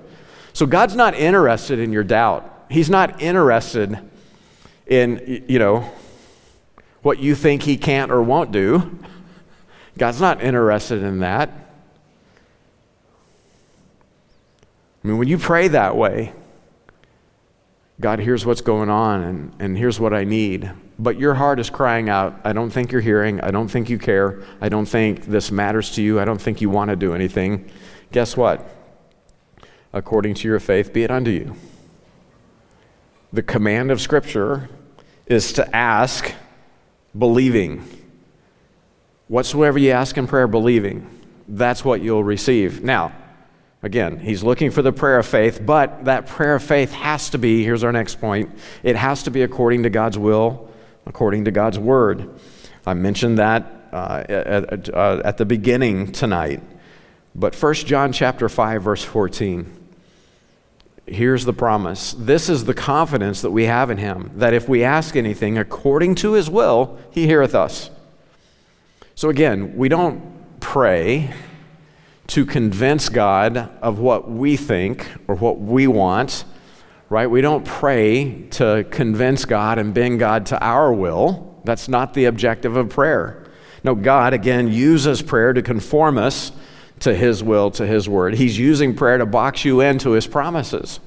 So 0.52 0.66
God's 0.66 0.96
not 0.96 1.14
interested 1.14 1.78
in 1.78 1.92
your 1.92 2.04
doubt. 2.04 2.52
He's 2.68 2.90
not 2.90 3.22
interested 3.22 3.98
in, 4.86 5.44
you 5.48 5.58
know, 5.58 5.90
what 7.02 7.18
you 7.18 7.34
think 7.34 7.62
he 7.62 7.76
can't 7.76 8.10
or 8.10 8.22
won't 8.22 8.52
do. 8.52 8.98
God's 9.98 10.20
not 10.20 10.42
interested 10.42 11.02
in 11.02 11.20
that. 11.20 11.50
I 15.02 15.08
mean, 15.08 15.18
when 15.18 15.28
you 15.28 15.38
pray 15.38 15.68
that 15.68 15.96
way, 15.96 16.32
God, 18.00 18.18
here's 18.18 18.44
what's 18.44 18.60
going 18.60 18.90
on, 18.90 19.22
and, 19.22 19.52
and 19.58 19.78
here's 19.78 19.98
what 19.98 20.12
I 20.12 20.24
need. 20.24 20.70
But 20.98 21.18
your 21.18 21.34
heart 21.34 21.60
is 21.60 21.70
crying 21.70 22.08
out, 22.08 22.40
I 22.44 22.52
don't 22.52 22.70
think 22.70 22.90
you're 22.92 23.00
hearing. 23.00 23.40
I 23.40 23.50
don't 23.50 23.68
think 23.68 23.88
you 23.88 23.98
care. 23.98 24.42
I 24.60 24.68
don't 24.68 24.86
think 24.86 25.26
this 25.26 25.50
matters 25.50 25.92
to 25.92 26.02
you. 26.02 26.18
I 26.18 26.24
don't 26.24 26.40
think 26.40 26.60
you 26.60 26.68
want 26.68 26.90
to 26.90 26.96
do 26.96 27.14
anything. 27.14 27.70
Guess 28.12 28.36
what? 28.36 28.68
According 29.92 30.34
to 30.34 30.48
your 30.48 30.58
faith, 30.60 30.92
be 30.92 31.04
it 31.04 31.10
unto 31.10 31.30
you. 31.30 31.54
The 33.32 33.42
command 33.42 33.90
of 33.90 34.00
Scripture 34.00 34.68
is 35.26 35.52
to 35.54 35.76
ask 35.76 36.32
believing. 37.16 37.88
Whatsoever 39.28 39.78
you 39.78 39.90
ask 39.90 40.16
in 40.16 40.26
prayer, 40.26 40.46
believing. 40.46 41.10
That's 41.48 41.84
what 41.84 42.00
you'll 42.00 42.24
receive. 42.24 42.82
Now, 42.82 43.12
Again, 43.86 44.18
he's 44.18 44.42
looking 44.42 44.72
for 44.72 44.82
the 44.82 44.92
prayer 44.92 45.18
of 45.18 45.26
faith, 45.26 45.60
but 45.64 46.06
that 46.06 46.26
prayer 46.26 46.56
of 46.56 46.62
faith 46.64 46.90
has 46.90 47.30
to 47.30 47.38
be, 47.38 47.62
here's 47.62 47.84
our 47.84 47.92
next 47.92 48.20
point, 48.20 48.50
it 48.82 48.96
has 48.96 49.22
to 49.22 49.30
be 49.30 49.42
according 49.42 49.84
to 49.84 49.90
God's 49.90 50.18
will, 50.18 50.68
according 51.06 51.44
to 51.44 51.52
God's 51.52 51.78
word. 51.78 52.28
I 52.84 52.94
mentioned 52.94 53.38
that 53.38 53.88
uh, 53.92 54.24
at, 54.28 54.92
uh, 54.92 55.22
at 55.24 55.36
the 55.36 55.44
beginning 55.44 56.10
tonight. 56.10 56.62
But 57.34 57.54
1 57.54 57.74
John 57.74 58.12
chapter 58.12 58.48
5 58.48 58.82
verse 58.82 59.04
14. 59.04 59.85
Here's 61.06 61.44
the 61.44 61.52
promise. 61.52 62.14
This 62.18 62.48
is 62.48 62.64
the 62.64 62.74
confidence 62.74 63.40
that 63.42 63.52
we 63.52 63.64
have 63.64 63.90
in 63.90 63.98
him 63.98 64.32
that 64.34 64.52
if 64.52 64.68
we 64.68 64.82
ask 64.82 65.14
anything 65.14 65.56
according 65.56 66.16
to 66.16 66.32
his 66.32 66.50
will, 66.50 66.98
he 67.10 67.26
heareth 67.26 67.54
us. 67.54 67.90
So 69.14 69.28
again, 69.28 69.76
we 69.76 69.88
don't 69.88 70.60
pray 70.60 71.32
to 72.26 72.44
convince 72.44 73.08
God 73.08 73.56
of 73.80 74.00
what 74.00 74.28
we 74.28 74.56
think 74.56 75.08
or 75.28 75.36
what 75.36 75.60
we 75.60 75.86
want, 75.86 76.44
right? 77.08 77.30
We 77.30 77.40
don't 77.40 77.64
pray 77.64 78.48
to 78.50 78.84
convince 78.90 79.44
God 79.44 79.78
and 79.78 79.94
bend 79.94 80.18
God 80.18 80.46
to 80.46 80.62
our 80.62 80.92
will. 80.92 81.60
That's 81.64 81.88
not 81.88 82.14
the 82.14 82.24
objective 82.24 82.76
of 82.76 82.88
prayer. 82.88 83.46
No, 83.84 83.94
God, 83.94 84.32
again, 84.34 84.66
uses 84.72 85.22
prayer 85.22 85.52
to 85.52 85.62
conform 85.62 86.18
us 86.18 86.50
to 87.00 87.14
His 87.14 87.42
will, 87.42 87.70
to 87.72 87.86
His 87.86 88.08
word. 88.08 88.34
He's 88.34 88.58
using 88.58 88.94
prayer 88.94 89.18
to 89.18 89.26
box 89.26 89.64
you 89.64 89.80
into 89.80 90.12
His 90.12 90.26
promises. 90.26 91.00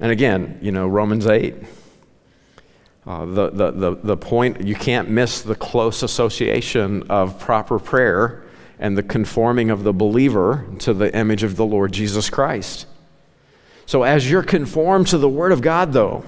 And 0.00 0.12
again, 0.12 0.58
you 0.62 0.72
know, 0.72 0.86
Romans 0.86 1.26
8. 1.26 1.54
Uh, 3.06 3.24
the, 3.24 3.50
the, 3.50 3.70
the, 3.70 3.94
the 4.02 4.16
point, 4.16 4.62
you 4.62 4.74
can't 4.74 5.08
miss 5.08 5.42
the 5.42 5.54
close 5.54 6.02
association 6.02 7.04
of 7.08 7.38
proper 7.38 7.78
prayer 7.78 8.42
and 8.78 8.98
the 8.98 9.02
conforming 9.02 9.70
of 9.70 9.84
the 9.84 9.92
believer 9.92 10.66
to 10.80 10.92
the 10.92 11.14
image 11.16 11.42
of 11.42 11.56
the 11.56 11.64
Lord 11.64 11.92
Jesus 11.92 12.28
Christ. 12.28 12.86
So, 13.86 14.02
as 14.02 14.28
you're 14.28 14.42
conformed 14.42 15.06
to 15.08 15.18
the 15.18 15.28
Word 15.28 15.52
of 15.52 15.62
God, 15.62 15.92
though, 15.92 16.24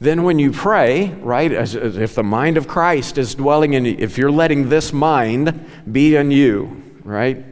then 0.00 0.24
when 0.24 0.38
you 0.38 0.50
pray, 0.50 1.10
right, 1.20 1.52
as, 1.52 1.76
as 1.76 1.96
if 1.96 2.14
the 2.14 2.24
mind 2.24 2.56
of 2.56 2.66
Christ 2.66 3.18
is 3.18 3.34
dwelling 3.34 3.74
in 3.74 3.84
you, 3.84 3.94
if 3.98 4.16
you're 4.16 4.32
letting 4.32 4.70
this 4.70 4.92
mind 4.92 5.68
be 5.92 6.16
in 6.16 6.30
you, 6.30 6.82
right, 7.04 7.44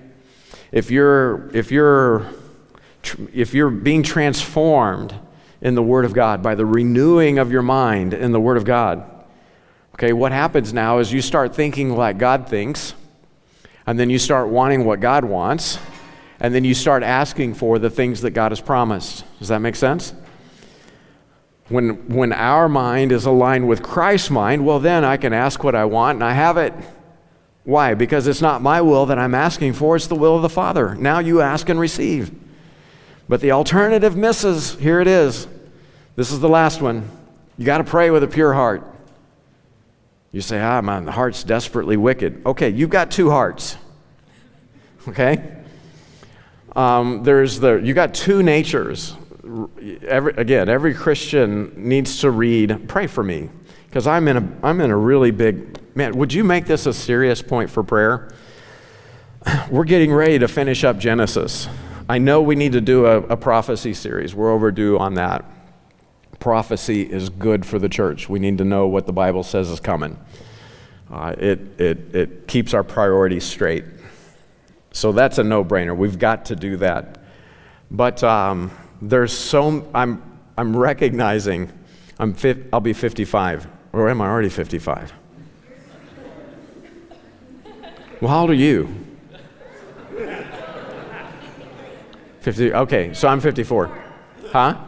if 0.72 0.90
you're, 0.90 1.50
if 1.54 1.70
you're, 1.70 2.26
if 3.32 3.54
you're 3.54 3.70
being 3.70 4.02
transformed 4.02 5.14
in 5.60 5.74
the 5.74 5.82
Word 5.82 6.04
of 6.04 6.12
God 6.12 6.42
by 6.42 6.54
the 6.54 6.66
renewing 6.66 7.38
of 7.38 7.50
your 7.50 7.62
mind 7.62 8.14
in 8.14 8.32
the 8.32 8.40
Word 8.40 8.56
of 8.56 8.64
God, 8.64 9.04
okay, 9.94 10.12
what 10.12 10.32
happens 10.32 10.72
now 10.72 10.98
is 10.98 11.12
you 11.12 11.20
start 11.20 11.54
thinking 11.54 11.96
like 11.96 12.18
God 12.18 12.48
thinks 12.48 12.94
and 13.86 13.98
then 13.98 14.10
you 14.10 14.18
start 14.18 14.48
wanting 14.48 14.84
what 14.84 15.00
God 15.00 15.24
wants, 15.24 15.78
and 16.38 16.54
then 16.54 16.64
you 16.64 16.74
start 16.74 17.02
asking 17.02 17.54
for 17.54 17.78
the 17.78 17.90
things 17.90 18.20
that 18.20 18.30
God 18.30 18.52
has 18.52 18.60
promised. 18.60 19.24
Does 19.38 19.48
that 19.48 19.58
make 19.58 19.74
sense? 19.74 20.14
When, 21.68 22.08
when 22.08 22.32
our 22.32 22.68
mind 22.68 23.12
is 23.12 23.26
aligned 23.26 23.66
with 23.68 23.82
Christ's 23.82 24.30
mind, 24.30 24.64
well, 24.64 24.78
then 24.78 25.04
I 25.04 25.16
can 25.16 25.32
ask 25.32 25.64
what 25.64 25.74
I 25.74 25.84
want 25.84 26.16
and 26.16 26.24
I 26.24 26.32
have 26.32 26.56
it. 26.56 26.72
Why? 27.70 27.94
Because 27.94 28.26
it's 28.26 28.42
not 28.42 28.62
my 28.62 28.80
will 28.80 29.06
that 29.06 29.18
I'm 29.18 29.32
asking 29.32 29.74
for, 29.74 29.94
it's 29.94 30.08
the 30.08 30.16
will 30.16 30.34
of 30.34 30.42
the 30.42 30.48
Father. 30.48 30.96
Now 30.96 31.20
you 31.20 31.40
ask 31.40 31.68
and 31.68 31.78
receive. 31.78 32.32
But 33.28 33.40
the 33.40 33.52
alternative 33.52 34.16
misses. 34.16 34.74
Here 34.74 35.00
it 35.00 35.06
is. 35.06 35.46
This 36.16 36.32
is 36.32 36.40
the 36.40 36.48
last 36.48 36.82
one. 36.82 37.08
You 37.56 37.64
got 37.64 37.78
to 37.78 37.84
pray 37.84 38.10
with 38.10 38.24
a 38.24 38.26
pure 38.26 38.52
heart. 38.54 38.82
You 40.32 40.40
say, 40.40 40.60
ah, 40.60 40.80
my 40.80 41.00
heart's 41.12 41.44
desperately 41.44 41.96
wicked. 41.96 42.44
Okay, 42.44 42.70
you've 42.70 42.90
got 42.90 43.12
two 43.12 43.30
hearts. 43.30 43.76
Okay? 45.06 45.56
Um, 46.74 47.22
there's 47.22 47.60
the, 47.60 47.76
you 47.76 47.94
got 47.94 48.14
two 48.14 48.42
natures. 48.42 49.14
Every, 50.08 50.32
again, 50.32 50.68
every 50.68 50.92
Christian 50.92 51.72
needs 51.76 52.20
to 52.22 52.32
read, 52.32 52.88
pray 52.88 53.06
for 53.06 53.22
me, 53.22 53.48
because 53.86 54.08
I'm, 54.08 54.26
in 54.26 54.36
a, 54.38 54.52
I'm 54.64 54.80
in 54.80 54.90
a 54.90 54.96
really 54.96 55.30
big, 55.30 55.79
man, 55.94 56.16
would 56.16 56.32
you 56.32 56.44
make 56.44 56.66
this 56.66 56.86
a 56.86 56.92
serious 56.92 57.42
point 57.42 57.70
for 57.70 57.82
prayer? 57.82 58.32
We're 59.70 59.84
getting 59.84 60.12
ready 60.12 60.38
to 60.38 60.48
finish 60.48 60.84
up 60.84 60.98
Genesis. 60.98 61.68
I 62.08 62.18
know 62.18 62.42
we 62.42 62.56
need 62.56 62.72
to 62.72 62.80
do 62.80 63.06
a, 63.06 63.18
a 63.18 63.36
prophecy 63.36 63.94
series. 63.94 64.34
We're 64.34 64.52
overdue 64.52 64.98
on 64.98 65.14
that 65.14 65.44
prophecy 66.40 67.02
is 67.02 67.28
good 67.28 67.64
for 67.64 67.78
the 67.78 67.88
church. 67.88 68.28
We 68.28 68.38
need 68.38 68.58
to 68.58 68.64
know 68.64 68.86
what 68.88 69.06
the 69.06 69.12
Bible 69.12 69.42
says 69.42 69.70
is 69.70 69.78
coming. 69.78 70.18
uh, 71.10 71.34
it, 71.38 71.80
it, 71.80 72.14
it 72.14 72.48
keeps 72.48 72.74
our 72.74 72.82
priorities 72.82 73.44
straight. 73.44 73.84
So 74.92 75.12
that's 75.12 75.38
a 75.38 75.44
no 75.44 75.64
brainer. 75.64 75.96
We've 75.96 76.18
got 76.18 76.46
to 76.46 76.56
do 76.56 76.76
that. 76.78 77.22
But 77.90 78.24
um, 78.24 78.70
there's 79.00 79.36
so, 79.36 79.88
I'm, 79.94 80.22
I'm 80.56 80.76
recognizing, 80.76 81.70
I'm 82.18 82.34
fi- 82.34 82.64
I'll 82.72 82.80
be 82.80 82.92
55, 82.92 83.68
or 83.92 84.08
am 84.08 84.20
I 84.20 84.26
already 84.26 84.48
55? 84.48 85.12
Well, 88.20 88.30
how 88.30 88.42
old 88.42 88.50
are 88.50 88.54
you? 88.54 88.94
50, 92.40 92.74
okay, 92.74 93.14
so 93.14 93.28
I'm 93.28 93.40
54. 93.40 93.98
Huh? 94.48 94.78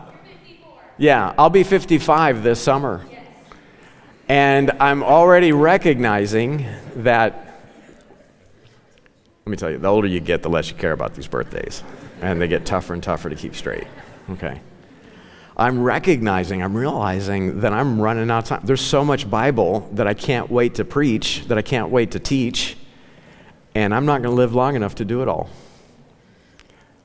Yeah, 0.99 1.33
I'll 1.39 1.49
be 1.49 1.65
55 1.65 2.43
this 2.43 2.61
summer. 2.61 3.07
And 4.29 4.71
I'm 4.73 5.03
already 5.03 5.53
recognizing 5.53 6.67
that, 6.97 7.59
let 9.47 9.51
me 9.51 9.57
tell 9.57 9.71
you, 9.71 9.79
the 9.79 9.89
older 9.89 10.09
you 10.09 10.21
get, 10.21 10.43
the 10.43 10.51
less 10.51 10.71
you 10.71 10.77
care 10.77 10.93
about 10.93 11.15
these 11.15 11.27
birthdays. 11.27 11.83
And 12.21 12.41
they 12.41 12.49
get 12.49 12.67
tougher 12.67 12.93
and 12.93 13.03
tougher 13.03 13.31
to 13.31 13.37
keep 13.37 13.55
straight. 13.55 13.87
Okay. 14.31 14.61
I'm 15.57 15.83
recognizing, 15.83 16.63
I'm 16.63 16.77
realizing 16.77 17.61
that 17.61 17.73
I'm 17.73 18.01
running 18.01 18.31
out 18.31 18.45
of 18.45 18.49
time. 18.49 18.61
There's 18.65 18.81
so 18.81 19.05
much 19.05 19.29
Bible 19.31 19.89
that 19.93 20.07
I 20.07 20.13
can't 20.15 20.51
wait 20.51 20.75
to 20.75 20.85
preach, 20.85 21.47
that 21.49 21.57
I 21.57 21.63
can't 21.63 21.89
wait 21.89 22.11
to 22.13 22.19
teach, 22.19 22.77
and 23.75 23.95
I'm 23.95 24.07
not 24.07 24.23
going 24.23 24.35
to 24.35 24.37
live 24.37 24.55
long 24.55 24.77
enough 24.77 24.97
to 24.97 25.05
do 25.05 25.23
it 25.23 25.29
all. 25.29 25.49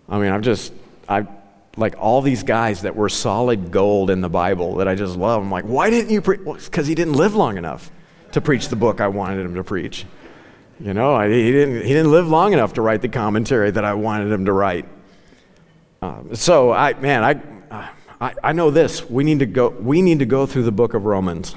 I 0.09 0.19
mean, 0.19 0.31
I'm 0.31 0.41
just, 0.41 0.73
I 1.07 1.27
like 1.75 1.95
all 1.99 2.21
these 2.21 2.43
guys 2.43 2.81
that 2.81 2.95
were 2.95 3.09
solid 3.09 3.71
gold 3.71 4.09
in 4.09 4.21
the 4.21 4.29
Bible 4.29 4.75
that 4.75 4.87
I 4.87 4.95
just 4.95 5.15
love. 5.15 5.41
I'm 5.41 5.51
like, 5.51 5.65
why 5.65 5.89
didn't 5.89 6.11
you 6.11 6.21
preach? 6.21 6.41
Because 6.43 6.87
he 6.87 6.95
didn't 6.95 7.13
live 7.13 7.35
long 7.35 7.57
enough 7.57 7.91
to 8.31 8.41
preach 8.41 8.69
the 8.69 8.75
book 8.75 8.99
I 8.99 9.07
wanted 9.07 9.45
him 9.45 9.55
to 9.55 9.63
preach. 9.63 10.05
You 10.79 10.93
know, 10.93 11.15
I, 11.15 11.29
he, 11.29 11.51
didn't, 11.51 11.81
he 11.81 11.93
didn't 11.93 12.11
live 12.11 12.27
long 12.27 12.53
enough 12.53 12.73
to 12.73 12.81
write 12.81 13.01
the 13.01 13.09
commentary 13.09 13.71
that 13.71 13.83
I 13.83 13.93
wanted 13.93 14.31
him 14.31 14.45
to 14.45 14.53
write. 14.53 14.85
Uh, 16.01 16.21
so, 16.33 16.71
I, 16.71 16.93
man, 16.93 17.23
I, 17.23 17.89
I, 18.19 18.33
I 18.43 18.51
know 18.51 18.69
this. 18.69 19.07
We 19.07 19.23
need, 19.23 19.39
to 19.39 19.45
go, 19.45 19.69
we 19.69 20.01
need 20.01 20.19
to 20.19 20.25
go 20.25 20.45
through 20.45 20.63
the 20.63 20.71
book 20.71 20.93
of 20.93 21.05
Romans. 21.05 21.55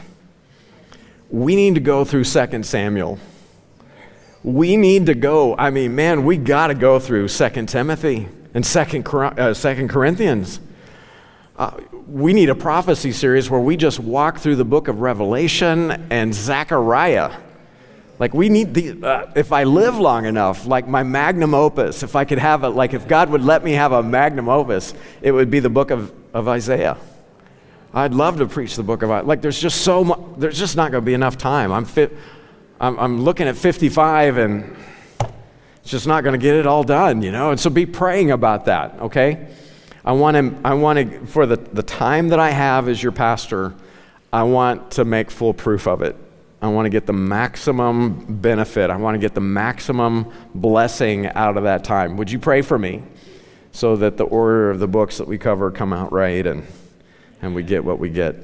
We 1.31 1.55
need 1.55 1.75
to 1.75 1.81
go 1.81 2.05
through 2.05 2.25
2 2.25 2.63
Samuel. 2.63 3.19
We 4.43 4.77
need 4.77 5.07
to 5.07 5.15
go, 5.15 5.55
I 5.57 5.71
mean, 5.71 5.95
man, 5.95 6.25
we 6.25 6.39
got 6.39 6.69
to 6.69 6.75
go 6.75 6.99
through 6.99 7.29
Second 7.29 7.69
Timothy 7.69 8.29
and 8.55 8.65
Second, 8.65 9.07
uh, 9.07 9.55
Corinthians. 9.89 10.61
Uh, 11.57 11.79
we 12.09 12.33
need 12.33 12.49
a 12.49 12.55
prophecy 12.55 13.13
series 13.13 13.51
where 13.51 13.61
we 13.61 13.77
just 13.77 14.01
walk 14.01 14.39
through 14.39 14.57
the 14.57 14.65
book 14.65 14.89
of 14.89 15.01
Revelation 15.03 15.91
and 16.11 16.35
Zechariah. 16.35 17.37
Like 18.19 18.33
we 18.33 18.49
need 18.49 18.73
the, 18.73 19.07
uh, 19.07 19.33
if 19.37 19.53
I 19.53 19.65
live 19.65 19.99
long 19.99 20.25
enough, 20.25 20.67
like 20.67 20.89
my 20.89 21.03
magnum 21.03 21.55
opus, 21.55 22.03
if 22.03 22.17
I 22.17 22.25
could 22.25 22.39
have 22.39 22.65
it, 22.65 22.71
like 22.71 22.95
if 22.95 23.07
God 23.07 23.29
would 23.31 23.43
let 23.43 23.63
me 23.63 23.73
have 23.73 23.93
a 23.93 24.03
magnum 24.03 24.49
opus, 24.49 24.95
it 25.21 25.33
would 25.33 25.51
be 25.51 25.61
the 25.61 25.71
book 25.71 25.91
of, 25.91 26.13
of 26.33 26.49
Isaiah. 26.49 26.97
I'd 27.93 28.15
love 28.15 28.39
to 28.39 28.47
preach 28.47 28.77
the 28.77 28.83
book 28.83 29.03
of 29.03 29.11
Isaiah. 29.11 29.27
Like 29.27 29.43
there's 29.43 29.61
just 29.61 29.83
so 29.83 30.05
much, 30.05 30.21
there's 30.39 30.59
just 30.59 30.77
not 30.77 30.93
going 30.93 31.03
to 31.03 31.07
be 31.07 31.15
enough 31.15 31.37
time. 31.37 31.73
I'm 31.73 31.85
fit, 31.85 32.17
I'm, 32.81 32.99
I'm 32.99 33.21
looking 33.21 33.47
at 33.47 33.57
55 33.57 34.39
and 34.39 34.77
it's 35.83 35.91
just 35.91 36.07
not 36.07 36.25
going 36.25 36.33
to 36.33 36.43
get 36.43 36.55
it 36.55 36.67
all 36.67 36.83
done, 36.83 37.23
you 37.23 37.31
know? 37.31 37.51
And 37.51 37.61
so 37.61 37.69
be 37.69 37.85
praying 37.85 38.31
about 38.31 38.65
that, 38.65 38.99
okay? 39.01 39.49
I 40.03 40.13
want 40.13 40.37
to, 40.37 40.59
I 40.67 40.73
want 40.75 40.99
to 40.99 41.27
for 41.27 41.45
the, 41.45 41.57
the 41.57 41.83
time 41.83 42.29
that 42.29 42.41
I 42.41 42.51
have 42.51 42.89
as 42.89 43.03
your 43.03 43.13
pastor, 43.13 43.75
I 44.33 44.45
want 44.45 44.93
to 44.93 45.05
make 45.05 45.31
full 45.31 45.53
proof 45.53 45.87
of 45.87 46.01
it. 46.01 46.17
I 46.63 46.69
want 46.69 46.87
to 46.87 46.91
get 46.91 47.07
the 47.07 47.13
maximum 47.13 48.41
benefit. 48.41 48.91
I 48.91 48.97
want 48.97 49.15
to 49.15 49.19
get 49.19 49.35
the 49.35 49.41
maximum 49.41 50.33
blessing 50.55 51.27
out 51.27 51.57
of 51.57 51.65
that 51.65 51.85
time. 51.85 52.17
Would 52.17 52.31
you 52.31 52.39
pray 52.39 52.63
for 52.63 52.79
me 52.79 53.03
so 53.73 53.97
that 53.97 54.17
the 54.17 54.25
order 54.25 54.71
of 54.71 54.79
the 54.79 54.89
books 54.89 55.19
that 55.19 55.27
we 55.27 55.39
cover 55.39 55.71
come 55.71 55.93
out 55.93 56.13
right 56.13 56.47
and, 56.47 56.67
and 57.43 57.55
we 57.55 57.63
get 57.63 57.85
what 57.85 57.99
we 57.99 58.09
get? 58.09 58.37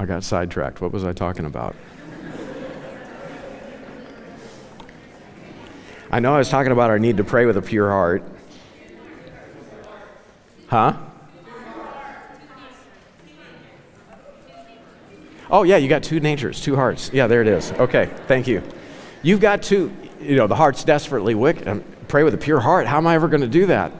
I 0.00 0.06
got 0.06 0.24
sidetracked. 0.24 0.80
What 0.80 0.92
was 0.92 1.04
I 1.04 1.12
talking 1.12 1.44
about? 1.44 1.76
I 6.10 6.20
know 6.20 6.34
I 6.34 6.38
was 6.38 6.48
talking 6.48 6.72
about 6.72 6.88
our 6.88 6.98
need 6.98 7.18
to 7.18 7.24
pray 7.24 7.44
with 7.44 7.58
a 7.58 7.62
pure 7.62 7.90
heart. 7.90 8.22
Huh? 10.68 10.96
Oh, 15.50 15.64
yeah, 15.64 15.76
you 15.76 15.86
got 15.86 16.02
two 16.02 16.18
natures, 16.18 16.62
two 16.62 16.76
hearts. 16.76 17.10
Yeah, 17.12 17.26
there 17.26 17.42
it 17.42 17.48
is. 17.48 17.70
Okay, 17.72 18.08
thank 18.26 18.48
you. 18.48 18.62
You've 19.22 19.40
got 19.40 19.62
two, 19.62 19.94
you 20.18 20.36
know, 20.36 20.46
the 20.46 20.56
heart's 20.56 20.82
desperately 20.82 21.34
wicked. 21.34 21.68
Um, 21.68 21.84
pray 22.08 22.22
with 22.22 22.32
a 22.32 22.38
pure 22.38 22.60
heart. 22.60 22.86
How 22.86 22.96
am 22.96 23.06
I 23.06 23.16
ever 23.16 23.28
going 23.28 23.42
to 23.42 23.46
do 23.46 23.66
that? 23.66 23.92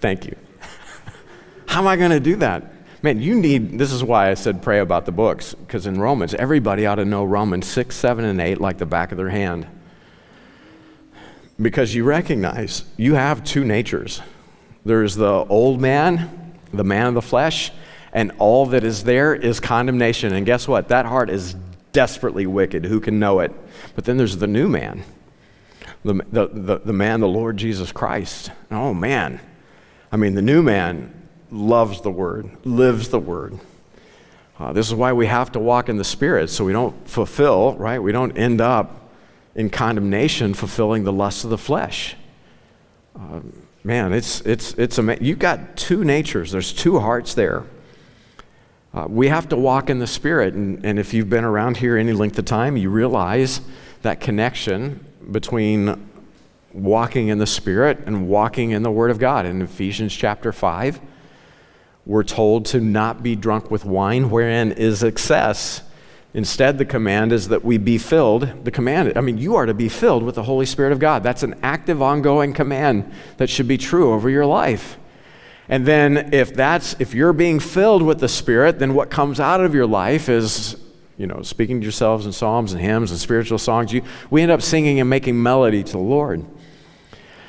Thank 0.00 0.26
you. 0.26 0.34
How 1.68 1.78
am 1.78 1.86
I 1.86 1.94
going 1.94 2.10
to 2.10 2.18
do 2.18 2.34
that? 2.36 2.72
Man, 3.00 3.20
you 3.20 3.36
need, 3.36 3.78
this 3.78 3.92
is 3.92 4.02
why 4.02 4.30
I 4.30 4.34
said 4.34 4.60
pray 4.60 4.80
about 4.80 5.06
the 5.06 5.12
books, 5.12 5.54
because 5.54 5.86
in 5.86 6.00
Romans, 6.00 6.34
everybody 6.34 6.84
ought 6.84 6.96
to 6.96 7.04
know 7.04 7.24
Romans 7.24 7.66
6, 7.66 7.94
7, 7.94 8.24
and 8.24 8.40
8 8.40 8.60
like 8.60 8.78
the 8.78 8.86
back 8.86 9.12
of 9.12 9.18
their 9.18 9.30
hand. 9.30 9.66
Because 11.60 11.94
you 11.94 12.04
recognize 12.04 12.84
you 12.96 13.14
have 13.14 13.44
two 13.44 13.64
natures 13.64 14.20
there's 14.84 15.16
the 15.16 15.44
old 15.50 15.82
man, 15.82 16.54
the 16.72 16.84
man 16.84 17.08
of 17.08 17.14
the 17.14 17.22
flesh, 17.22 17.70
and 18.12 18.32
all 18.38 18.64
that 18.66 18.84
is 18.84 19.04
there 19.04 19.34
is 19.34 19.60
condemnation. 19.60 20.32
And 20.32 20.46
guess 20.46 20.66
what? 20.66 20.88
That 20.88 21.04
heart 21.04 21.28
is 21.28 21.56
desperately 21.92 22.46
wicked. 22.46 22.86
Who 22.86 22.98
can 22.98 23.18
know 23.18 23.40
it? 23.40 23.52
But 23.94 24.06
then 24.06 24.16
there's 24.16 24.38
the 24.38 24.46
new 24.46 24.66
man, 24.66 25.04
the, 26.04 26.14
the, 26.32 26.46
the, 26.46 26.78
the 26.86 26.92
man, 26.94 27.20
the 27.20 27.28
Lord 27.28 27.58
Jesus 27.58 27.92
Christ. 27.92 28.50
Oh, 28.70 28.94
man. 28.94 29.40
I 30.10 30.16
mean, 30.16 30.34
the 30.34 30.42
new 30.42 30.62
man 30.62 31.12
loves 31.50 32.00
the 32.00 32.10
Word, 32.10 32.50
lives 32.64 33.08
the 33.08 33.18
Word. 33.18 33.58
Uh, 34.58 34.72
this 34.72 34.88
is 34.88 34.94
why 34.94 35.12
we 35.12 35.26
have 35.26 35.52
to 35.52 35.58
walk 35.58 35.88
in 35.88 35.96
the 35.96 36.04
Spirit 36.04 36.50
so 36.50 36.64
we 36.64 36.72
don't 36.72 37.08
fulfill, 37.08 37.74
right? 37.74 38.02
We 38.02 38.12
don't 38.12 38.36
end 38.36 38.60
up 38.60 39.10
in 39.54 39.70
condemnation 39.70 40.54
fulfilling 40.54 41.04
the 41.04 41.12
lusts 41.12 41.44
of 41.44 41.50
the 41.50 41.58
flesh. 41.58 42.16
Uh, 43.18 43.40
man, 43.84 44.12
it's, 44.12 44.40
it's, 44.42 44.74
it's 44.74 44.98
amazing. 44.98 45.24
You've 45.24 45.38
got 45.38 45.76
two 45.76 46.04
natures, 46.04 46.50
there's 46.52 46.72
two 46.72 46.98
hearts 46.98 47.34
there. 47.34 47.64
Uh, 48.94 49.06
we 49.08 49.28
have 49.28 49.48
to 49.50 49.56
walk 49.56 49.90
in 49.90 49.98
the 49.98 50.06
Spirit. 50.06 50.54
And, 50.54 50.84
and 50.84 50.98
if 50.98 51.12
you've 51.12 51.28
been 51.28 51.44
around 51.44 51.76
here 51.76 51.96
any 51.96 52.12
length 52.12 52.38
of 52.38 52.46
time, 52.46 52.76
you 52.76 52.90
realize 52.90 53.60
that 54.02 54.20
connection 54.20 55.04
between 55.30 56.08
walking 56.72 57.28
in 57.28 57.38
the 57.38 57.46
Spirit 57.46 57.98
and 58.06 58.28
walking 58.28 58.70
in 58.70 58.82
the 58.82 58.90
Word 58.90 59.10
of 59.10 59.18
God. 59.18 59.44
In 59.44 59.60
Ephesians 59.62 60.14
chapter 60.14 60.52
5, 60.52 61.00
we're 62.08 62.24
told 62.24 62.64
to 62.64 62.80
not 62.80 63.22
be 63.22 63.36
drunk 63.36 63.70
with 63.70 63.84
wine, 63.84 64.30
wherein 64.30 64.72
is 64.72 65.04
excess. 65.04 65.82
Instead, 66.32 66.78
the 66.78 66.86
command 66.86 67.32
is 67.32 67.48
that 67.48 67.62
we 67.62 67.76
be 67.76 67.98
filled. 67.98 68.64
The 68.64 68.70
command, 68.70 69.12
I 69.14 69.20
mean, 69.20 69.36
you 69.36 69.56
are 69.56 69.66
to 69.66 69.74
be 69.74 69.90
filled 69.90 70.22
with 70.22 70.34
the 70.34 70.42
Holy 70.42 70.64
Spirit 70.64 70.92
of 70.92 71.00
God. 71.00 71.22
That's 71.22 71.42
an 71.42 71.56
active, 71.62 72.00
ongoing 72.00 72.54
command 72.54 73.12
that 73.36 73.50
should 73.50 73.68
be 73.68 73.76
true 73.76 74.14
over 74.14 74.30
your 74.30 74.46
life. 74.46 74.96
And 75.68 75.84
then 75.84 76.32
if 76.32 76.54
that's 76.54 76.96
if 76.98 77.12
you're 77.12 77.34
being 77.34 77.60
filled 77.60 78.02
with 78.02 78.20
the 78.20 78.28
Spirit, 78.28 78.78
then 78.78 78.94
what 78.94 79.10
comes 79.10 79.38
out 79.38 79.60
of 79.60 79.74
your 79.74 79.86
life 79.86 80.30
is, 80.30 80.78
you 81.18 81.26
know, 81.26 81.42
speaking 81.42 81.80
to 81.80 81.84
yourselves 81.84 82.24
in 82.24 82.32
psalms 82.32 82.72
and 82.72 82.80
hymns 82.80 83.10
and 83.10 83.20
spiritual 83.20 83.58
songs. 83.58 83.92
You, 83.92 84.02
we 84.30 84.40
end 84.40 84.50
up 84.50 84.62
singing 84.62 84.98
and 84.98 85.10
making 85.10 85.42
melody 85.42 85.84
to 85.84 85.92
the 85.92 85.98
Lord. 85.98 86.42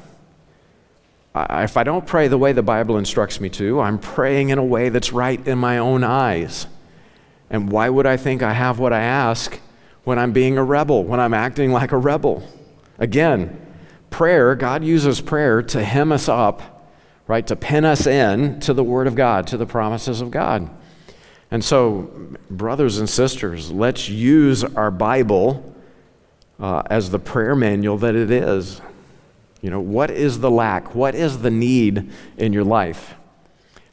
If 1.35 1.77
I 1.77 1.83
don't 1.83 2.07
pray 2.07 2.27
the 2.27 2.37
way 2.37 2.53
the 2.53 2.63
Bible 2.63 2.97
instructs 2.97 3.39
me 3.39 3.49
to, 3.49 3.79
I'm 3.79 3.99
praying 3.99 4.49
in 4.49 4.57
a 4.57 4.63
way 4.63 4.89
that's 4.89 5.13
right 5.13 5.45
in 5.47 5.57
my 5.57 5.77
own 5.77 6.03
eyes. 6.03 6.67
And 7.49 7.71
why 7.71 7.89
would 7.89 8.05
I 8.05 8.17
think 8.17 8.41
I 8.41 8.53
have 8.53 8.79
what 8.79 8.93
I 8.93 9.01
ask 9.01 9.59
when 10.03 10.17
I'm 10.17 10.31
being 10.31 10.57
a 10.57 10.63
rebel, 10.63 11.03
when 11.03 11.19
I'm 11.19 11.33
acting 11.33 11.71
like 11.71 11.91
a 11.91 11.97
rebel? 11.97 12.47
Again, 12.97 13.59
prayer, 14.09 14.55
God 14.55 14.83
uses 14.83 15.21
prayer 15.21 15.61
to 15.63 15.83
hem 15.83 16.11
us 16.11 16.27
up, 16.27 16.89
right? 17.27 17.45
To 17.47 17.55
pin 17.55 17.85
us 17.85 18.07
in 18.07 18.59
to 18.61 18.73
the 18.73 18.83
Word 18.83 19.07
of 19.07 19.15
God, 19.15 19.47
to 19.47 19.57
the 19.57 19.65
promises 19.65 20.21
of 20.21 20.31
God. 20.31 20.69
And 21.51 21.63
so, 21.63 22.11
brothers 22.49 22.99
and 22.99 23.09
sisters, 23.09 23.71
let's 23.71 24.09
use 24.09 24.63
our 24.63 24.91
Bible 24.91 25.75
uh, 26.59 26.83
as 26.87 27.09
the 27.09 27.19
prayer 27.19 27.55
manual 27.55 27.97
that 27.99 28.15
it 28.15 28.29
is. 28.29 28.81
You 29.61 29.69
know, 29.69 29.81
what 29.81 30.09
is 30.09 30.39
the 30.39 30.51
lack? 30.51 30.95
What 30.95 31.15
is 31.15 31.39
the 31.39 31.51
need 31.51 32.11
in 32.37 32.53
your 32.53 32.63
life? 32.63 33.15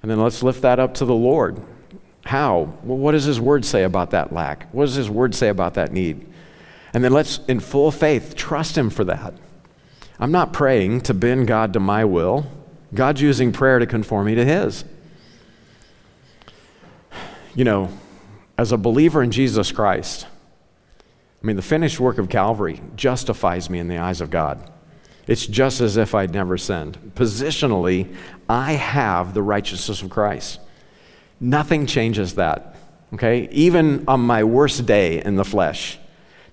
And 0.02 0.10
then 0.10 0.20
let's 0.20 0.42
lift 0.42 0.62
that 0.62 0.78
up 0.78 0.94
to 0.94 1.04
the 1.04 1.14
Lord. 1.14 1.60
How? 2.24 2.74
Well, 2.82 2.98
what 2.98 3.12
does 3.12 3.24
His 3.24 3.40
Word 3.40 3.64
say 3.64 3.82
about 3.82 4.10
that 4.10 4.32
lack? 4.32 4.70
What 4.72 4.86
does 4.86 4.94
His 4.94 5.10
Word 5.10 5.34
say 5.34 5.48
about 5.48 5.74
that 5.74 5.92
need? 5.92 6.26
And 6.92 7.02
then 7.02 7.12
let's, 7.12 7.38
in 7.46 7.60
full 7.60 7.90
faith, 7.90 8.36
trust 8.36 8.78
Him 8.78 8.90
for 8.90 9.04
that. 9.04 9.34
I'm 10.18 10.32
not 10.32 10.52
praying 10.52 11.02
to 11.02 11.14
bend 11.14 11.46
God 11.46 11.72
to 11.72 11.80
my 11.80 12.04
will. 12.04 12.46
God's 12.94 13.20
using 13.20 13.52
prayer 13.52 13.78
to 13.78 13.86
conform 13.86 14.26
me 14.26 14.34
to 14.36 14.44
His. 14.44 14.84
You 17.54 17.64
know, 17.64 17.90
as 18.56 18.72
a 18.72 18.76
believer 18.76 19.22
in 19.22 19.30
Jesus 19.30 19.72
Christ, 19.72 20.26
I 21.42 21.46
mean, 21.46 21.56
the 21.56 21.62
finished 21.62 22.00
work 22.00 22.18
of 22.18 22.28
Calvary 22.28 22.80
justifies 22.94 23.68
me 23.68 23.78
in 23.78 23.88
the 23.88 23.98
eyes 23.98 24.20
of 24.20 24.30
God. 24.30 24.70
It's 25.26 25.46
just 25.46 25.80
as 25.80 25.96
if 25.96 26.14
I'd 26.14 26.32
never 26.32 26.56
sinned. 26.56 27.12
Positionally, 27.14 28.14
I 28.48 28.72
have 28.72 29.34
the 29.34 29.42
righteousness 29.42 30.02
of 30.02 30.10
Christ. 30.10 30.60
Nothing 31.40 31.86
changes 31.86 32.36
that, 32.36 32.76
okay? 33.14 33.48
Even 33.50 34.04
on 34.06 34.20
my 34.20 34.44
worst 34.44 34.86
day 34.86 35.22
in 35.22 35.36
the 35.36 35.44
flesh, 35.44 35.98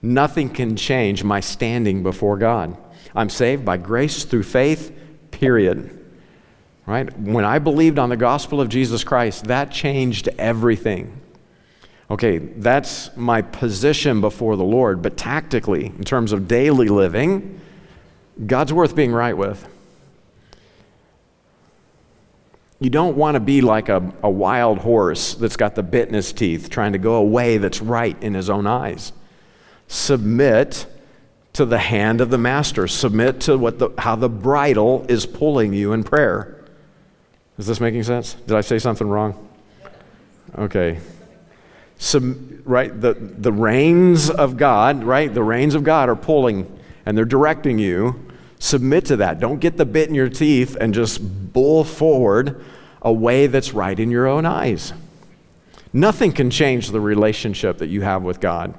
nothing 0.02 0.50
can 0.50 0.76
change 0.76 1.24
my 1.24 1.40
standing 1.40 2.04
before 2.04 2.38
God. 2.38 2.76
I'm 3.16 3.30
saved 3.30 3.64
by 3.64 3.78
grace 3.78 4.24
through 4.24 4.44
faith, 4.44 4.92
period. 5.32 6.00
Right? 6.86 7.18
When 7.18 7.46
I 7.46 7.60
believed 7.60 7.98
on 7.98 8.10
the 8.10 8.18
gospel 8.18 8.60
of 8.60 8.68
Jesus 8.68 9.04
Christ, 9.04 9.46
that 9.46 9.72
changed 9.72 10.28
everything. 10.38 11.22
Okay, 12.12 12.40
that's 12.40 13.16
my 13.16 13.42
position 13.42 14.20
before 14.20 14.58
the 14.58 14.64
Lord, 14.64 15.02
but 15.02 15.16
tactically, 15.16 15.86
in 15.86 16.04
terms 16.04 16.34
of 16.34 16.48
daily 16.48 16.90
living, 16.90 17.62
God's 18.46 18.74
worth 18.74 18.96
being 18.96 19.12
right 19.12 19.38
with. 19.38 19.68
You 22.80 22.90
don't 22.90 23.16
want 23.16 23.36
to 23.36 23.40
be 23.40 23.62
like 23.62 23.88
a, 23.88 24.12
a 24.22 24.30
wild 24.30 24.80
horse 24.80 25.36
that's 25.36 25.56
got 25.56 25.76
the 25.76 25.84
bit 25.84 26.10
in 26.10 26.14
his 26.14 26.34
teeth 26.34 26.70
trying 26.70 26.92
to 26.94 26.98
go 26.98 27.16
a 27.16 27.24
way 27.24 27.58
that's 27.58 27.82
right 27.82 28.22
in 28.22 28.34
his 28.34 28.50
own 28.50 28.68
eyes. 28.68 29.14
Submit 29.88 30.86
to 31.54 31.66
the 31.66 31.78
hand 31.78 32.20
of 32.20 32.30
the 32.30 32.38
master. 32.38 32.88
Submit 32.88 33.40
to 33.42 33.58
what 33.58 33.80
the, 33.80 33.90
how 33.98 34.16
the 34.16 34.28
bridle 34.28 35.06
is 35.08 35.26
pulling 35.26 35.74
you 35.74 35.94
in 35.94 36.04
prayer. 36.04 36.66
Is 37.58 37.68
this 37.68 37.80
making 37.80 38.04
sense? 38.04 38.34
Did 38.34 38.58
I 38.58 38.62
say 38.62 38.80
something 38.80 39.08
wrong? 39.08 39.48
Okay. 40.58 41.00
Right? 42.66 43.00
The, 43.00 43.14
the 43.14 43.52
reins 43.54 44.30
of 44.30 44.58
God, 44.58 45.04
right? 45.04 45.34
The 45.34 45.44
reins 45.44 45.76
of 45.76 45.84
God 45.84 46.10
are 46.10 46.16
pulling 46.16 46.80
and 47.06 47.18
they're 47.18 47.26
directing 47.26 47.80
you. 47.80 48.28
Submit 48.60 49.06
to 49.06 49.18
that. 49.18 49.40
Don't 49.40 49.60
get 49.60 49.78
the 49.78 49.86
bit 49.86 50.10
in 50.10 50.16
your 50.16 50.30
teeth 50.30 50.78
and 50.80 50.94
just 50.94 51.20
bull 51.54 51.84
forward 51.84 52.64
a 53.02 53.12
way 53.12 53.48
that's 53.48 53.74
right 53.74 54.00
in 54.00 54.10
your 54.10 54.28
own 54.28 54.46
eyes. 54.46 54.94
Nothing 55.92 56.32
can 56.32 56.50
change 56.50 56.90
the 56.90 57.02
relationship 57.02 57.78
that 57.80 57.88
you 57.88 58.02
have 58.02 58.24
with 58.24 58.40
God 58.40 58.78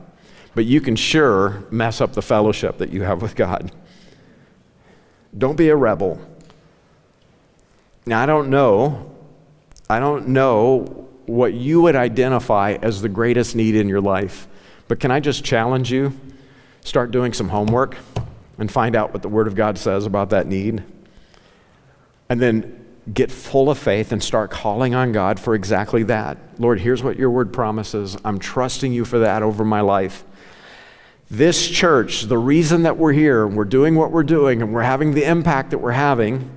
but 0.55 0.65
you 0.65 0.81
can 0.81 0.97
sure 0.97 1.65
mess 1.71 2.01
up 2.01 2.13
the 2.13 2.23
fellowship 2.23 2.79
that 2.79 2.91
you 2.91 3.03
have 3.03 3.21
with 3.21 3.35
God. 3.35 3.73
Don't 5.37 5.57
be 5.57 5.69
a 5.69 5.77
rebel. 5.77 6.21
Now, 8.07 8.23
I 8.23 8.27
don't 8.27 8.51
know, 8.51 9.13
I 9.91 9.99
don't 9.99 10.29
know 10.29 11.09
what 11.27 11.55
you 11.55 11.81
would 11.83 11.97
identify 11.97 12.77
as 12.83 13.03
the 13.03 13.09
greatest 13.09 13.57
need 13.57 13.75
in 13.75 13.89
your 13.89 14.01
life, 14.01 14.47
but 14.89 15.01
can 15.01 15.11
I 15.11 15.21
just 15.21 15.43
challenge 15.43 15.91
you? 15.91 16.13
Start 16.83 17.11
doing 17.11 17.33
some 17.33 17.49
homework 17.49 17.97
and 18.59 18.71
find 18.71 18.95
out 18.95 19.12
what 19.12 19.23
the 19.23 19.29
Word 19.29 19.47
of 19.47 19.55
God 19.55 19.79
says 19.79 20.07
about 20.07 20.31
that 20.31 20.47
need. 20.47 20.83
And 22.29 22.40
then 22.40 22.85
get 23.12 23.31
full 23.31 23.69
of 23.69 23.79
faith 23.79 24.12
and 24.12 24.23
start 24.23 24.51
calling 24.51 24.95
on 24.95 25.12
God 25.12 25.38
for 25.38 25.55
exactly 25.55 26.05
that. 26.05 26.38
Lord, 26.59 26.81
here's 26.81 27.03
what 27.03 27.19
your 27.19 27.31
Word 27.31 27.53
promises. 27.53 28.17
I'm 28.25 28.38
trusting 28.38 28.93
you 28.93 29.05
for 29.05 29.19
that 29.21 29.43
over 29.43 29.64
my 29.64 29.81
life. 29.81 30.25
This 31.31 31.69
church, 31.69 32.23
the 32.23 32.38
reason 32.38 32.83
that 32.83 32.97
we're 32.97 33.12
here 33.12 33.47
we're 33.47 33.64
doing 33.64 33.95
what 33.95 34.11
we're 34.11 34.23
doing 34.23 34.62
and 34.62 34.73
we're 34.73 34.83
having 34.83 35.12
the 35.12 35.25
impact 35.25 35.71
that 35.71 35.79
we're 35.79 35.93
having, 35.93 36.51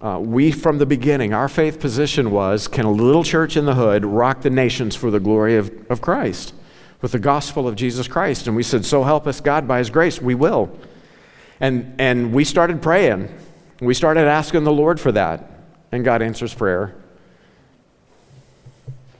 uh, 0.00 0.20
we 0.22 0.52
from 0.52 0.78
the 0.78 0.86
beginning, 0.86 1.32
our 1.32 1.48
faith 1.48 1.80
position 1.80 2.30
was 2.30 2.68
can 2.68 2.84
a 2.84 2.90
little 2.90 3.24
church 3.24 3.56
in 3.56 3.64
the 3.64 3.74
hood 3.74 4.04
rock 4.04 4.42
the 4.42 4.50
nations 4.50 4.94
for 4.94 5.10
the 5.10 5.20
glory 5.20 5.56
of, 5.56 5.72
of 5.90 6.00
Christ 6.00 6.54
with 7.02 7.12
the 7.12 7.18
gospel 7.18 7.66
of 7.66 7.74
Jesus 7.76 8.06
Christ? 8.06 8.46
And 8.46 8.54
we 8.54 8.62
said, 8.62 8.84
So 8.84 9.02
help 9.02 9.26
us 9.26 9.40
God 9.40 9.66
by 9.66 9.78
his 9.78 9.90
grace, 9.90 10.20
we 10.20 10.34
will. 10.34 10.70
And, 11.60 11.94
and 11.98 12.32
we 12.32 12.44
started 12.44 12.82
praying. 12.82 13.28
We 13.80 13.94
started 13.94 14.26
asking 14.26 14.64
the 14.64 14.72
Lord 14.72 15.00
for 15.00 15.12
that. 15.12 15.50
And 15.92 16.04
God 16.04 16.22
answers 16.22 16.52
prayer. 16.52 16.94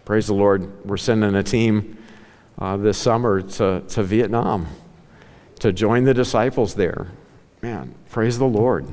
Praise 0.04 0.26
the 0.26 0.34
Lord. 0.34 0.84
We're 0.84 0.96
sending 0.96 1.34
a 1.34 1.42
team 1.42 1.98
uh, 2.58 2.76
this 2.76 2.98
summer 2.98 3.42
to, 3.42 3.82
to 3.88 4.02
Vietnam 4.02 4.66
to 5.60 5.72
join 5.72 6.04
the 6.04 6.14
disciples 6.14 6.74
there. 6.74 7.08
Man, 7.62 7.94
praise 8.10 8.38
the 8.38 8.46
Lord. 8.46 8.86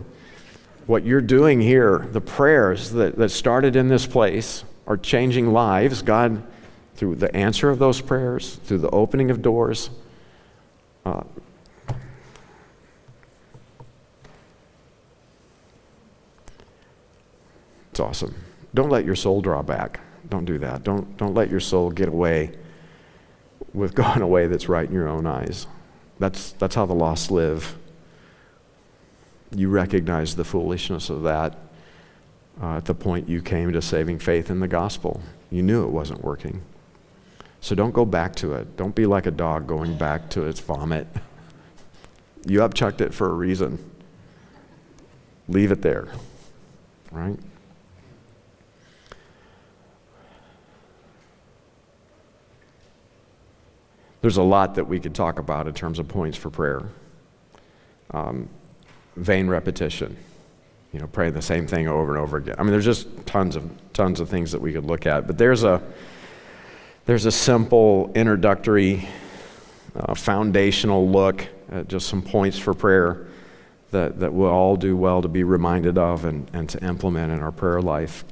What 0.88 1.06
you're 1.06 1.21
doing 1.21 1.62
here, 1.62 2.08
the 2.12 2.21
prayers 2.21 2.91
that, 2.91 3.17
that 3.17 3.29
started 3.29 3.75
in 3.75 3.88
this 3.88 4.06
place 4.06 4.63
are 4.88 4.97
changing 4.97 5.53
lives. 5.53 6.01
God, 6.01 6.43
through 6.95 7.15
the 7.15 7.34
answer 7.36 7.69
of 7.69 7.79
those 7.79 8.01
prayers, 8.01 8.56
through 8.63 8.79
the 8.79 8.89
opening 8.89 9.32
of 9.32 9.41
doors, 9.41 9.89
uh, 11.06 11.23
it's 17.93 17.99
awesome. 17.99 18.34
Don't 18.73 18.89
let 18.89 19.06
your 19.06 19.15
soul 19.15 19.39
draw 19.39 19.62
back. 19.62 19.99
Don't 20.27 20.45
do 20.45 20.58
that. 20.58 20.84
Don't, 20.84 21.15
don't 21.15 21.36
let 21.36 21.51
your 21.51 21.60
soul 21.60 21.91
get 21.91 22.08
away 22.08 22.58
with 23.71 23.93
going 24.03 24.23
away 24.23 24.47
that's 24.47 24.67
right 24.67 24.88
in 24.88 24.95
your 24.95 25.08
own 25.08 25.27
eyes. 25.27 25.67
That's, 26.17 26.53
that's 26.53 26.73
how 26.73 26.88
the 26.88 26.95
lost 26.95 27.29
live. 27.29 27.75
You 29.56 29.69
recognize 29.69 30.36
the 30.36 30.43
foolishness 30.43 31.12
of 31.12 31.21
that 31.21 31.56
uh, 32.60 32.77
at 32.77 32.86
the 32.86 32.95
point 32.95 33.29
you 33.29 33.43
came 33.43 33.71
to 33.73 33.82
saving 33.82 34.17
faith 34.17 34.49
in 34.49 34.60
the 34.60 34.67
gospel. 34.67 35.21
You 35.51 35.62
knew 35.62 35.84
it 35.84 35.91
wasn't 35.91 36.23
working. 36.23 36.63
So 37.62 37.75
don't 37.75 37.93
go 37.93 38.06
back 38.06 38.34
to 38.38 38.53
it. 38.53 38.75
Don't 38.75 38.95
be 38.95 39.06
like 39.06 39.27
a 39.27 39.32
dog 39.32 39.67
going 39.67 39.99
back 39.99 40.32
to 40.32 40.47
its 40.47 40.60
vomit. 40.60 41.06
You 42.45 42.60
upchucked 42.60 42.99
it 42.99 43.13
for 43.13 43.29
a 43.29 43.34
reason. 43.34 43.79
Leave 45.47 45.71
it 45.71 45.82
there, 45.82 46.10
right? 47.10 47.39
There's 54.23 54.38
a 54.38 54.41
lot 54.41 54.75
that 54.75 54.88
we 54.88 55.01
could 55.01 55.13
talk 55.13 55.38
about 55.38 55.67
in 55.67 55.73
terms 55.73 55.99
of 55.99 56.07
points 56.07 56.38
for 56.38 56.49
prayer. 56.49 56.83
Um, 58.12 58.47
vain 59.17 59.49
repetition. 59.49 60.15
you 60.93 60.99
know, 61.01 61.07
praying 61.07 61.33
the 61.33 61.41
same 61.41 61.67
thing 61.67 61.89
over 61.89 62.15
and 62.15 62.23
over 62.23 62.38
again. 62.38 62.55
I 62.57 62.63
mean, 62.63 62.71
there's 62.71 62.86
just 62.86 63.25
tons 63.25 63.57
of 63.57 63.69
tons 63.91 64.21
of 64.21 64.29
things 64.29 64.53
that 64.53 64.62
we 64.62 64.71
could 64.71 64.86
look 64.86 65.05
at, 65.05 65.27
but 65.27 65.38
there's 65.38 65.63
a 65.65 65.81
there's 67.05 67.25
a 67.25 67.33
simple 67.33 68.13
introductory, 68.15 69.09
uh, 69.93 70.15
foundational 70.15 71.09
look 71.09 71.45
at 71.69 71.89
just 71.89 72.07
some 72.07 72.21
points 72.21 72.57
for 72.57 72.73
prayer 72.73 73.27
that, 73.91 74.21
that 74.21 74.33
we'll 74.33 74.49
all 74.49 74.77
do 74.77 74.95
well 74.95 75.21
to 75.21 75.27
be 75.27 75.43
reminded 75.43 75.97
of 75.97 76.23
and, 76.23 76.49
and 76.53 76.69
to 76.69 76.81
implement 76.81 77.33
in 77.33 77.41
our 77.41 77.51
prayer 77.51 77.81
life. 77.81 78.23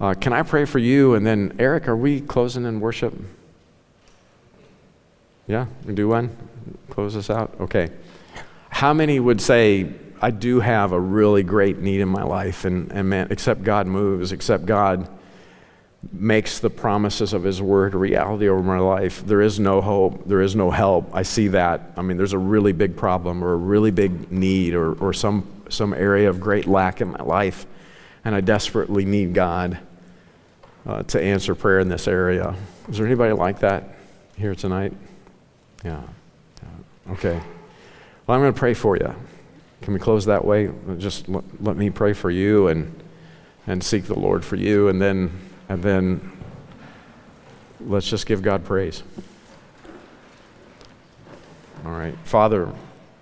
Uh, 0.00 0.14
can 0.14 0.32
I 0.32 0.42
pray 0.42 0.64
for 0.64 0.80
you? 0.80 1.14
And 1.14 1.24
then, 1.24 1.54
Eric, 1.60 1.86
are 1.86 1.96
we 1.96 2.20
closing 2.20 2.64
in 2.64 2.80
worship? 2.80 3.14
Yeah, 5.48 5.66
do 5.92 6.08
one? 6.08 6.36
Close 6.90 7.14
this 7.14 7.30
out? 7.30 7.54
Okay. 7.58 7.90
How 8.68 8.92
many 8.92 9.18
would 9.18 9.40
say, 9.40 9.90
I 10.20 10.30
do 10.30 10.60
have 10.60 10.92
a 10.92 11.00
really 11.00 11.42
great 11.42 11.78
need 11.78 12.00
in 12.00 12.08
my 12.08 12.22
life, 12.22 12.66
and, 12.66 12.92
and 12.92 13.08
man, 13.08 13.28
except 13.30 13.62
God 13.62 13.86
moves, 13.86 14.30
except 14.30 14.66
God 14.66 15.08
makes 16.12 16.60
the 16.60 16.68
promises 16.70 17.32
of 17.32 17.44
His 17.44 17.62
Word 17.62 17.94
a 17.94 17.98
reality 17.98 18.48
over 18.48 18.62
my 18.62 18.78
life, 18.78 19.26
there 19.26 19.40
is 19.40 19.58
no 19.58 19.80
hope, 19.80 20.28
there 20.28 20.42
is 20.42 20.54
no 20.54 20.70
help. 20.70 21.08
I 21.14 21.22
see 21.22 21.48
that. 21.48 21.92
I 21.96 22.02
mean, 22.02 22.18
there's 22.18 22.34
a 22.34 22.38
really 22.38 22.72
big 22.72 22.94
problem 22.94 23.42
or 23.42 23.54
a 23.54 23.56
really 23.56 23.90
big 23.90 24.30
need 24.30 24.74
or, 24.74 24.92
or 24.94 25.12
some, 25.12 25.46
some 25.70 25.94
area 25.94 26.28
of 26.28 26.40
great 26.40 26.66
lack 26.66 27.00
in 27.00 27.08
my 27.08 27.22
life, 27.22 27.66
and 28.24 28.34
I 28.34 28.42
desperately 28.42 29.06
need 29.06 29.32
God 29.32 29.78
uh, 30.86 31.04
to 31.04 31.20
answer 31.20 31.54
prayer 31.54 31.80
in 31.80 31.88
this 31.88 32.06
area. 32.06 32.54
Is 32.88 32.98
there 32.98 33.06
anybody 33.06 33.32
like 33.32 33.60
that 33.60 33.96
here 34.36 34.54
tonight? 34.54 34.92
Yeah. 35.84 36.02
Okay. 37.10 37.40
Well, 38.26 38.36
I'm 38.36 38.42
going 38.42 38.52
to 38.52 38.58
pray 38.58 38.74
for 38.74 38.96
you. 38.96 39.14
Can 39.82 39.94
we 39.94 40.00
close 40.00 40.26
that 40.26 40.44
way? 40.44 40.70
Just 40.98 41.28
let, 41.28 41.44
let 41.62 41.76
me 41.76 41.88
pray 41.90 42.12
for 42.12 42.30
you 42.30 42.68
and, 42.68 43.02
and 43.66 43.82
seek 43.82 44.04
the 44.04 44.18
Lord 44.18 44.44
for 44.44 44.56
you, 44.56 44.88
and 44.88 45.00
then 45.00 45.30
and 45.68 45.82
then 45.82 46.32
let's 47.80 48.08
just 48.08 48.26
give 48.26 48.42
God 48.42 48.64
praise. 48.64 49.02
All 51.84 51.92
right. 51.92 52.16
Father, 52.24 52.72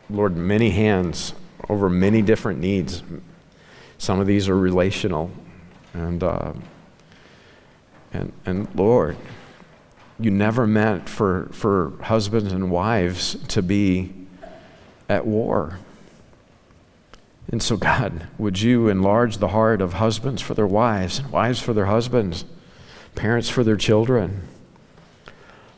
Lord, 0.09 0.37
many 0.37 0.71
hands 0.71 1.35
over 1.69 1.88
many 1.90 2.23
different 2.23 2.61
needs. 2.61 3.03
Some 3.99 4.21
of 4.21 4.27
these 4.27 4.49
are 4.49 4.57
relational. 4.57 5.31
And, 5.95 6.23
uh, 6.23 6.53
and, 8.12 8.33
and 8.45 8.69
Lord, 8.75 9.16
you 10.18 10.31
never 10.31 10.66
meant 10.66 11.09
for, 11.09 11.48
for 11.52 11.92
husbands 12.02 12.52
and 12.52 12.70
wives 12.70 13.37
to 13.48 13.62
be 13.62 14.12
at 15.09 15.26
war. 15.26 15.79
And 17.52 17.62
so, 17.62 17.76
God, 17.76 18.26
would 18.38 18.61
you 18.61 18.88
enlarge 18.88 19.38
the 19.38 19.48
heart 19.48 19.81
of 19.81 19.94
husbands 19.94 20.42
for 20.42 20.55
their 20.55 20.66
wives, 20.66 21.18
and 21.18 21.31
wives 21.31 21.61
for 21.61 21.72
their 21.72 21.87
husbands, 21.87 22.44
parents 23.14 23.48
for 23.48 23.62
their 23.62 23.76
children? 23.76 24.48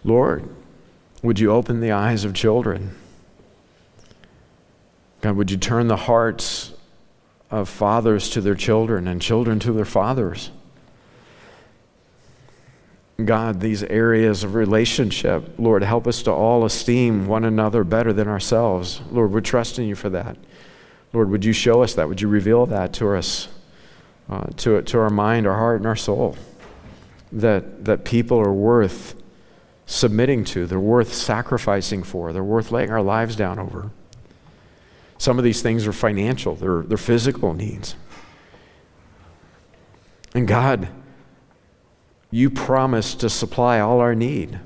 Lord, 0.04 0.48
would 1.22 1.38
you 1.38 1.52
open 1.52 1.80
the 1.80 1.92
eyes 1.92 2.24
of 2.24 2.32
children? 2.32 2.94
God, 5.20 5.36
would 5.36 5.50
you 5.50 5.56
turn 5.56 5.88
the 5.88 5.96
hearts 5.96 6.72
of 7.50 7.68
fathers 7.68 8.30
to 8.30 8.40
their 8.40 8.54
children 8.54 9.08
and 9.08 9.20
children 9.20 9.58
to 9.60 9.72
their 9.72 9.84
fathers? 9.84 10.50
God, 13.24 13.60
these 13.60 13.82
areas 13.82 14.44
of 14.44 14.54
relationship, 14.54 15.58
Lord, 15.58 15.82
help 15.82 16.06
us 16.06 16.22
to 16.22 16.30
all 16.30 16.64
esteem 16.64 17.26
one 17.26 17.44
another 17.44 17.82
better 17.82 18.12
than 18.12 18.28
ourselves. 18.28 19.00
Lord, 19.10 19.32
we're 19.32 19.40
trusting 19.40 19.88
you 19.88 19.96
for 19.96 20.08
that. 20.10 20.36
Lord, 21.12 21.28
would 21.30 21.44
you 21.44 21.52
show 21.52 21.82
us 21.82 21.94
that? 21.94 22.08
Would 22.08 22.20
you 22.20 22.28
reveal 22.28 22.64
that 22.66 22.92
to 22.94 23.14
us, 23.14 23.48
uh, 24.28 24.46
to, 24.58 24.82
to 24.82 24.98
our 25.00 25.10
mind, 25.10 25.48
our 25.48 25.56
heart, 25.56 25.78
and 25.78 25.86
our 25.86 25.96
soul? 25.96 26.36
That, 27.32 27.84
that 27.86 28.04
people 28.04 28.38
are 28.38 28.52
worth 28.52 29.16
submitting 29.84 30.44
to, 30.44 30.66
they're 30.66 30.78
worth 30.78 31.12
sacrificing 31.12 32.04
for, 32.04 32.32
they're 32.32 32.44
worth 32.44 32.70
laying 32.70 32.92
our 32.92 33.02
lives 33.02 33.34
down 33.34 33.58
over. 33.58 33.90
Some 35.16 35.38
of 35.38 35.44
these 35.44 35.60
things 35.60 35.88
are 35.88 35.92
financial, 35.92 36.54
they're, 36.54 36.82
they're 36.82 36.96
physical 36.96 37.52
needs. 37.52 37.96
And 40.34 40.46
God, 40.46 40.88
you 42.30 42.50
promised 42.50 43.20
to 43.20 43.30
supply 43.30 43.80
all 43.80 44.00
our 44.00 44.14
need. 44.14 44.58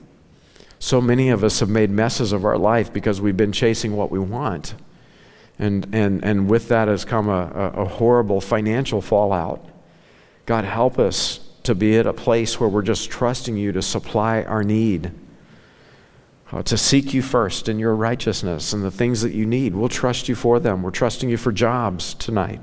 So 0.78 1.00
many 1.00 1.28
of 1.28 1.44
us 1.44 1.60
have 1.60 1.68
made 1.68 1.90
messes 1.90 2.32
of 2.32 2.44
our 2.44 2.58
life 2.58 2.92
because 2.92 3.20
we've 3.20 3.36
been 3.36 3.52
chasing 3.52 3.96
what 3.96 4.10
we 4.10 4.18
want. 4.18 4.74
And, 5.58 5.86
and, 5.92 6.24
and 6.24 6.48
with 6.48 6.68
that 6.68 6.88
has 6.88 7.04
come 7.04 7.28
a, 7.28 7.72
a, 7.76 7.82
a 7.82 7.84
horrible 7.84 8.40
financial 8.40 9.00
fallout. 9.00 9.64
God, 10.44 10.64
help 10.64 10.98
us 10.98 11.38
to 11.62 11.74
be 11.76 11.96
at 11.96 12.06
a 12.06 12.12
place 12.12 12.58
where 12.58 12.68
we're 12.68 12.82
just 12.82 13.10
trusting 13.10 13.56
you 13.56 13.70
to 13.70 13.80
supply 13.80 14.42
our 14.42 14.64
need, 14.64 15.12
uh, 16.50 16.64
to 16.64 16.76
seek 16.76 17.14
you 17.14 17.22
first 17.22 17.68
in 17.68 17.78
your 17.78 17.94
righteousness 17.94 18.72
and 18.72 18.82
the 18.82 18.90
things 18.90 19.22
that 19.22 19.32
you 19.32 19.46
need. 19.46 19.76
We'll 19.76 19.88
trust 19.88 20.28
you 20.28 20.34
for 20.34 20.58
them. 20.58 20.82
We're 20.82 20.90
trusting 20.90 21.30
you 21.30 21.36
for 21.36 21.52
jobs 21.52 22.14
tonight. 22.14 22.60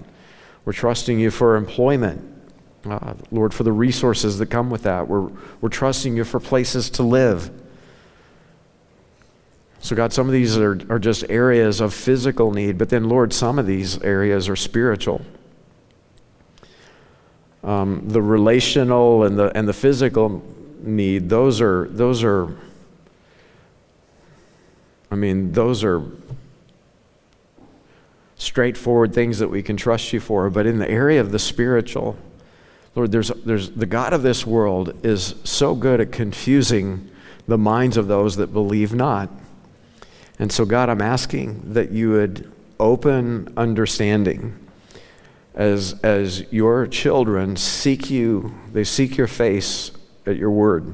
We're 0.65 0.73
trusting 0.73 1.17
you 1.19 1.31
for 1.31 1.55
employment. 1.55 2.38
Uh, 2.85 3.13
Lord, 3.31 3.53
for 3.53 3.63
the 3.63 3.73
resources 3.73 4.37
that 4.37 4.45
come 4.45 4.69
with 4.69 4.83
that. 4.83 5.07
We're, 5.07 5.29
we're 5.59 5.69
trusting 5.69 6.15
you 6.15 6.23
for 6.23 6.39
places 6.39 6.89
to 6.91 7.03
live. 7.03 7.51
So, 9.81 9.95
God, 9.95 10.13
some 10.13 10.27
of 10.27 10.33
these 10.33 10.57
are, 10.57 10.79
are 10.89 10.99
just 10.99 11.25
areas 11.29 11.81
of 11.81 11.93
physical 11.93 12.51
need, 12.51 12.77
but 12.77 12.89
then, 12.89 13.09
Lord, 13.09 13.33
some 13.33 13.59
of 13.59 13.65
these 13.65 14.01
areas 14.01 14.47
are 14.47 14.55
spiritual. 14.55 15.21
Um, 17.63 18.03
the 18.07 18.21
relational 18.21 19.23
and 19.23 19.37
the, 19.37 19.55
and 19.57 19.67
the 19.67 19.73
physical 19.73 20.41
need, 20.81 21.29
those 21.29 21.59
are, 21.59 21.87
those 21.89 22.23
are, 22.23 22.57
I 25.11 25.15
mean, 25.15 25.51
those 25.51 25.83
are 25.83 26.01
straightforward 28.35 29.13
things 29.13 29.39
that 29.39 29.49
we 29.49 29.61
can 29.61 29.75
trust 29.75 30.13
you 30.13 30.19
for. 30.21 30.49
But 30.49 30.65
in 30.65 30.79
the 30.79 30.89
area 30.89 31.19
of 31.19 31.31
the 31.31 31.39
spiritual, 31.39 32.17
Lord, 32.99 33.13
there's, 33.13 33.29
there's, 33.45 33.69
the 33.69 33.85
God 33.85 34.11
of 34.11 34.23
this 34.23 34.45
world 34.45 35.05
is 35.05 35.35
so 35.45 35.73
good 35.73 36.01
at 36.01 36.11
confusing 36.11 37.09
the 37.47 37.57
minds 37.57 37.95
of 37.95 38.07
those 38.09 38.35
that 38.35 38.47
believe 38.51 38.93
not. 38.93 39.29
And 40.37 40.51
so, 40.51 40.65
God, 40.65 40.89
I'm 40.89 41.01
asking 41.01 41.75
that 41.75 41.91
you 41.91 42.11
would 42.11 42.51
open 42.77 43.53
understanding 43.55 44.59
as, 45.55 45.93
as 46.03 46.51
your 46.51 46.87
children 46.87 47.55
seek 47.55 48.09
you, 48.09 48.53
they 48.73 48.83
seek 48.83 49.15
your 49.15 49.27
face 49.27 49.91
at 50.25 50.35
your 50.35 50.51
word. 50.51 50.93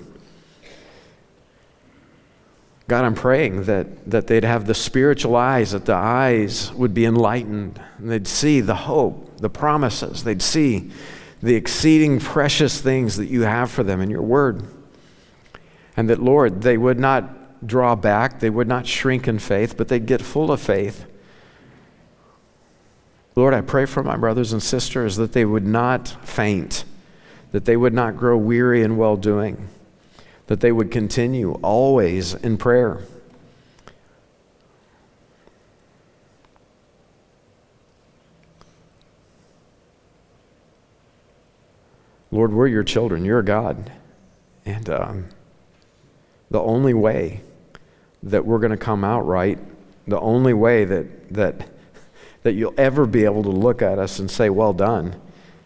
God, 2.88 3.04
I'm 3.04 3.16
praying 3.16 3.64
that, 3.64 4.12
that 4.12 4.28
they'd 4.28 4.44
have 4.44 4.68
the 4.68 4.76
spiritual 4.76 5.36
eyes, 5.36 5.72
that 5.72 5.86
the 5.86 5.96
eyes 5.96 6.72
would 6.74 6.94
be 6.94 7.06
enlightened, 7.06 7.82
and 7.98 8.12
they'd 8.12 8.28
see 8.28 8.62
the 8.62 8.76
hope, 8.76 9.40
the 9.40 9.50
promises, 9.50 10.24
they'd 10.24 10.44
see 10.44 10.92
the 11.46 11.54
exceeding 11.54 12.20
precious 12.20 12.82
things 12.82 13.18
that 13.18 13.28
you 13.28 13.42
have 13.42 13.70
for 13.70 13.84
them 13.84 14.02
in 14.02 14.10
your 14.10 14.24
word. 14.24 14.64
And 15.96 16.10
that, 16.10 16.20
Lord, 16.20 16.64
they 16.64 16.76
would 16.76 17.00
not 17.00 17.68
draw 17.68 17.96
back, 17.96 18.40
they 18.40 18.50
would 18.50 18.68
not 18.68 18.88
shrink 18.88 19.28
in 19.28 19.38
faith, 19.38 19.78
but 19.78 19.88
they'd 19.88 20.08
get 20.08 20.24
full 20.24 20.52
of 20.52 20.60
faith. 20.60 21.06
Lord, 23.36 23.54
I 23.54 23.62
pray 23.62 23.86
for 23.86 24.02
my 24.02 24.18
brothers 24.18 24.54
and 24.54 24.64
sisters 24.64 25.18
that 25.18 25.34
they 25.34 25.46
would 25.46 25.68
not 25.68 26.08
faint, 26.28 26.84
that 27.52 27.66
they 27.66 27.78
would 27.78 27.94
not 27.94 28.18
grow 28.18 28.38
weary 28.38 28.82
in 28.82 28.98
well 28.98 29.16
doing, 29.16 29.68
that 30.48 30.62
they 30.62 30.72
would 30.72 30.90
continue 30.90 31.54
always 31.62 32.34
in 32.34 32.58
prayer. 32.58 33.02
Lord, 42.36 42.52
we're 42.52 42.68
your 42.68 42.84
children. 42.84 43.24
You're 43.24 43.42
God. 43.42 43.90
And 44.66 44.90
um, 44.90 45.30
the 46.52 46.60
only 46.60 46.94
way 46.94 47.40
that 48.24 48.46
we're 48.46 48.60
going 48.60 48.72
to 48.72 48.78
come 48.78 49.06
out 49.06 49.22
right, 49.22 49.58
the 50.06 50.20
only 50.20 50.54
way 50.54 50.84
that, 50.84 51.34
that, 51.34 51.70
that 52.44 52.52
you'll 52.52 52.74
ever 52.78 53.06
be 53.06 53.24
able 53.24 53.42
to 53.44 53.50
look 53.50 53.82
at 53.82 54.00
us 54.00 54.20
and 54.20 54.30
say, 54.30 54.50
Well 54.50 54.74
done, 54.74 55.16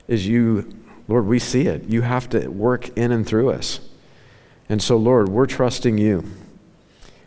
is 0.08 0.28
you, 0.28 0.72
Lord, 1.08 1.26
we 1.26 1.40
see 1.40 1.66
it. 1.66 1.86
You 1.86 2.04
have 2.04 2.30
to 2.30 2.48
work 2.50 2.96
in 2.96 3.12
and 3.12 3.26
through 3.26 3.50
us. 3.50 3.80
And 4.70 4.80
so, 4.80 4.96
Lord, 4.96 5.28
we're 5.28 5.48
trusting 5.48 5.98
you. 5.98 6.24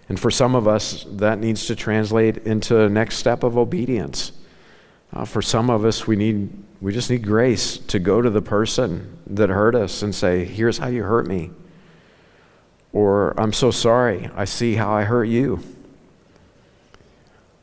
And 0.09 0.21
for 0.21 0.31
some 0.31 0.55
of 0.55 0.69
us, 0.69 1.05
that 1.09 1.41
needs 1.41 1.67
to 1.67 1.75
translate 1.75 2.39
into 2.39 2.81
a 2.81 2.89
next 2.89 3.17
step 3.17 3.43
of 3.43 3.59
obedience. 3.59 4.31
Uh, 5.13 5.25
for 5.25 5.43
some 5.43 5.69
of 5.69 5.85
us, 5.85 6.07
we 6.07 6.15
need 6.15 6.49
we 6.83 6.93
just 6.93 7.09
need 7.09 7.25
grace 7.25 7.79
to 7.79 7.99
go 7.99 8.21
to 8.21 8.29
the 8.29 8.43
person 8.43 9.17
that 9.29 9.49
hurt 9.49 9.75
us 9.75 10.03
and 10.03 10.15
say, 10.15 10.45
"Here's 10.45 10.79
how 10.79 10.89
you 10.89 11.05
hurt 11.05 11.27
me." 11.27 11.51
Or, 12.93 13.33
I'm 13.41 13.53
so 13.53 13.71
sorry, 13.71 14.29
I 14.35 14.45
see 14.45 14.75
how 14.75 14.93
I 14.93 15.05
hurt 15.05 15.25
you. 15.25 15.61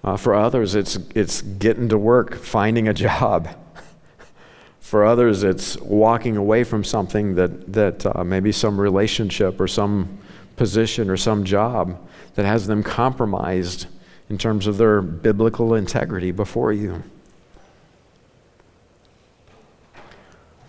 Uh, 0.03 0.17
for 0.17 0.33
others, 0.33 0.73
it's, 0.73 0.97
it's 1.13 1.41
getting 1.41 1.89
to 1.89 1.97
work, 1.97 2.35
finding 2.35 2.87
a 2.87 2.93
job. 2.93 3.49
For 4.79 5.05
others, 5.05 5.43
it's 5.43 5.77
walking 5.81 6.35
away 6.35 6.63
from 6.63 6.83
something 6.83 7.35
that, 7.35 7.73
that 7.73 8.05
uh, 8.05 8.23
maybe 8.23 8.51
some 8.51 8.81
relationship 8.81 9.59
or 9.59 9.67
some 9.67 10.17
position 10.55 11.11
or 11.11 11.17
some 11.17 11.43
job 11.43 11.99
that 12.33 12.45
has 12.45 12.65
them 12.65 12.81
compromised 12.81 13.85
in 14.29 14.37
terms 14.39 14.65
of 14.65 14.77
their 14.77 15.01
biblical 15.01 15.75
integrity 15.75 16.31
before 16.31 16.73
you. 16.73 17.03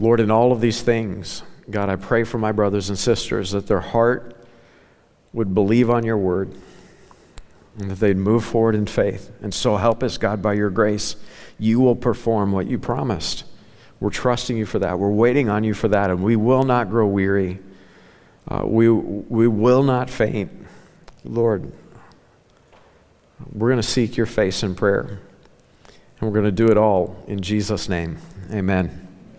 Lord, 0.00 0.18
in 0.18 0.30
all 0.30 0.50
of 0.50 0.62
these 0.62 0.80
things, 0.80 1.42
God, 1.70 1.90
I 1.90 1.96
pray 1.96 2.24
for 2.24 2.38
my 2.38 2.52
brothers 2.52 2.88
and 2.88 2.98
sisters 2.98 3.52
that 3.52 3.66
their 3.66 3.80
heart 3.80 4.34
would 5.32 5.54
believe 5.54 5.90
on 5.90 6.04
your 6.04 6.16
word 6.16 6.54
and 7.78 7.90
that 7.90 8.00
they'd 8.00 8.16
move 8.16 8.44
forward 8.44 8.74
in 8.74 8.86
faith. 8.86 9.30
And 9.42 9.54
so 9.54 9.76
help 9.76 10.02
us, 10.02 10.18
God, 10.18 10.42
by 10.42 10.54
your 10.54 10.70
grace, 10.70 11.16
you 11.58 11.80
will 11.80 11.94
perform 11.94 12.50
what 12.50 12.66
you 12.66 12.78
promised. 12.78 13.44
We're 14.00 14.10
trusting 14.10 14.56
you 14.56 14.66
for 14.66 14.78
that. 14.78 14.98
We're 14.98 15.10
waiting 15.10 15.48
on 15.48 15.62
you 15.62 15.74
for 15.74 15.88
that, 15.88 16.10
and 16.10 16.22
we 16.22 16.34
will 16.34 16.64
not 16.64 16.88
grow 16.88 17.06
weary. 17.06 17.58
Uh, 18.48 18.64
we, 18.64 18.88
we 18.88 19.46
will 19.46 19.82
not 19.82 20.08
faint. 20.08 20.50
Lord, 21.22 21.70
we're 23.52 23.68
going 23.68 23.80
to 23.80 23.86
seek 23.86 24.16
your 24.16 24.26
face 24.26 24.62
in 24.62 24.74
prayer, 24.74 25.20
and 26.18 26.20
we're 26.20 26.30
going 26.30 26.44
to 26.46 26.50
do 26.50 26.70
it 26.70 26.78
all 26.78 27.22
in 27.28 27.42
Jesus' 27.42 27.88
name. 27.88 28.18
Amen. 28.50 29.09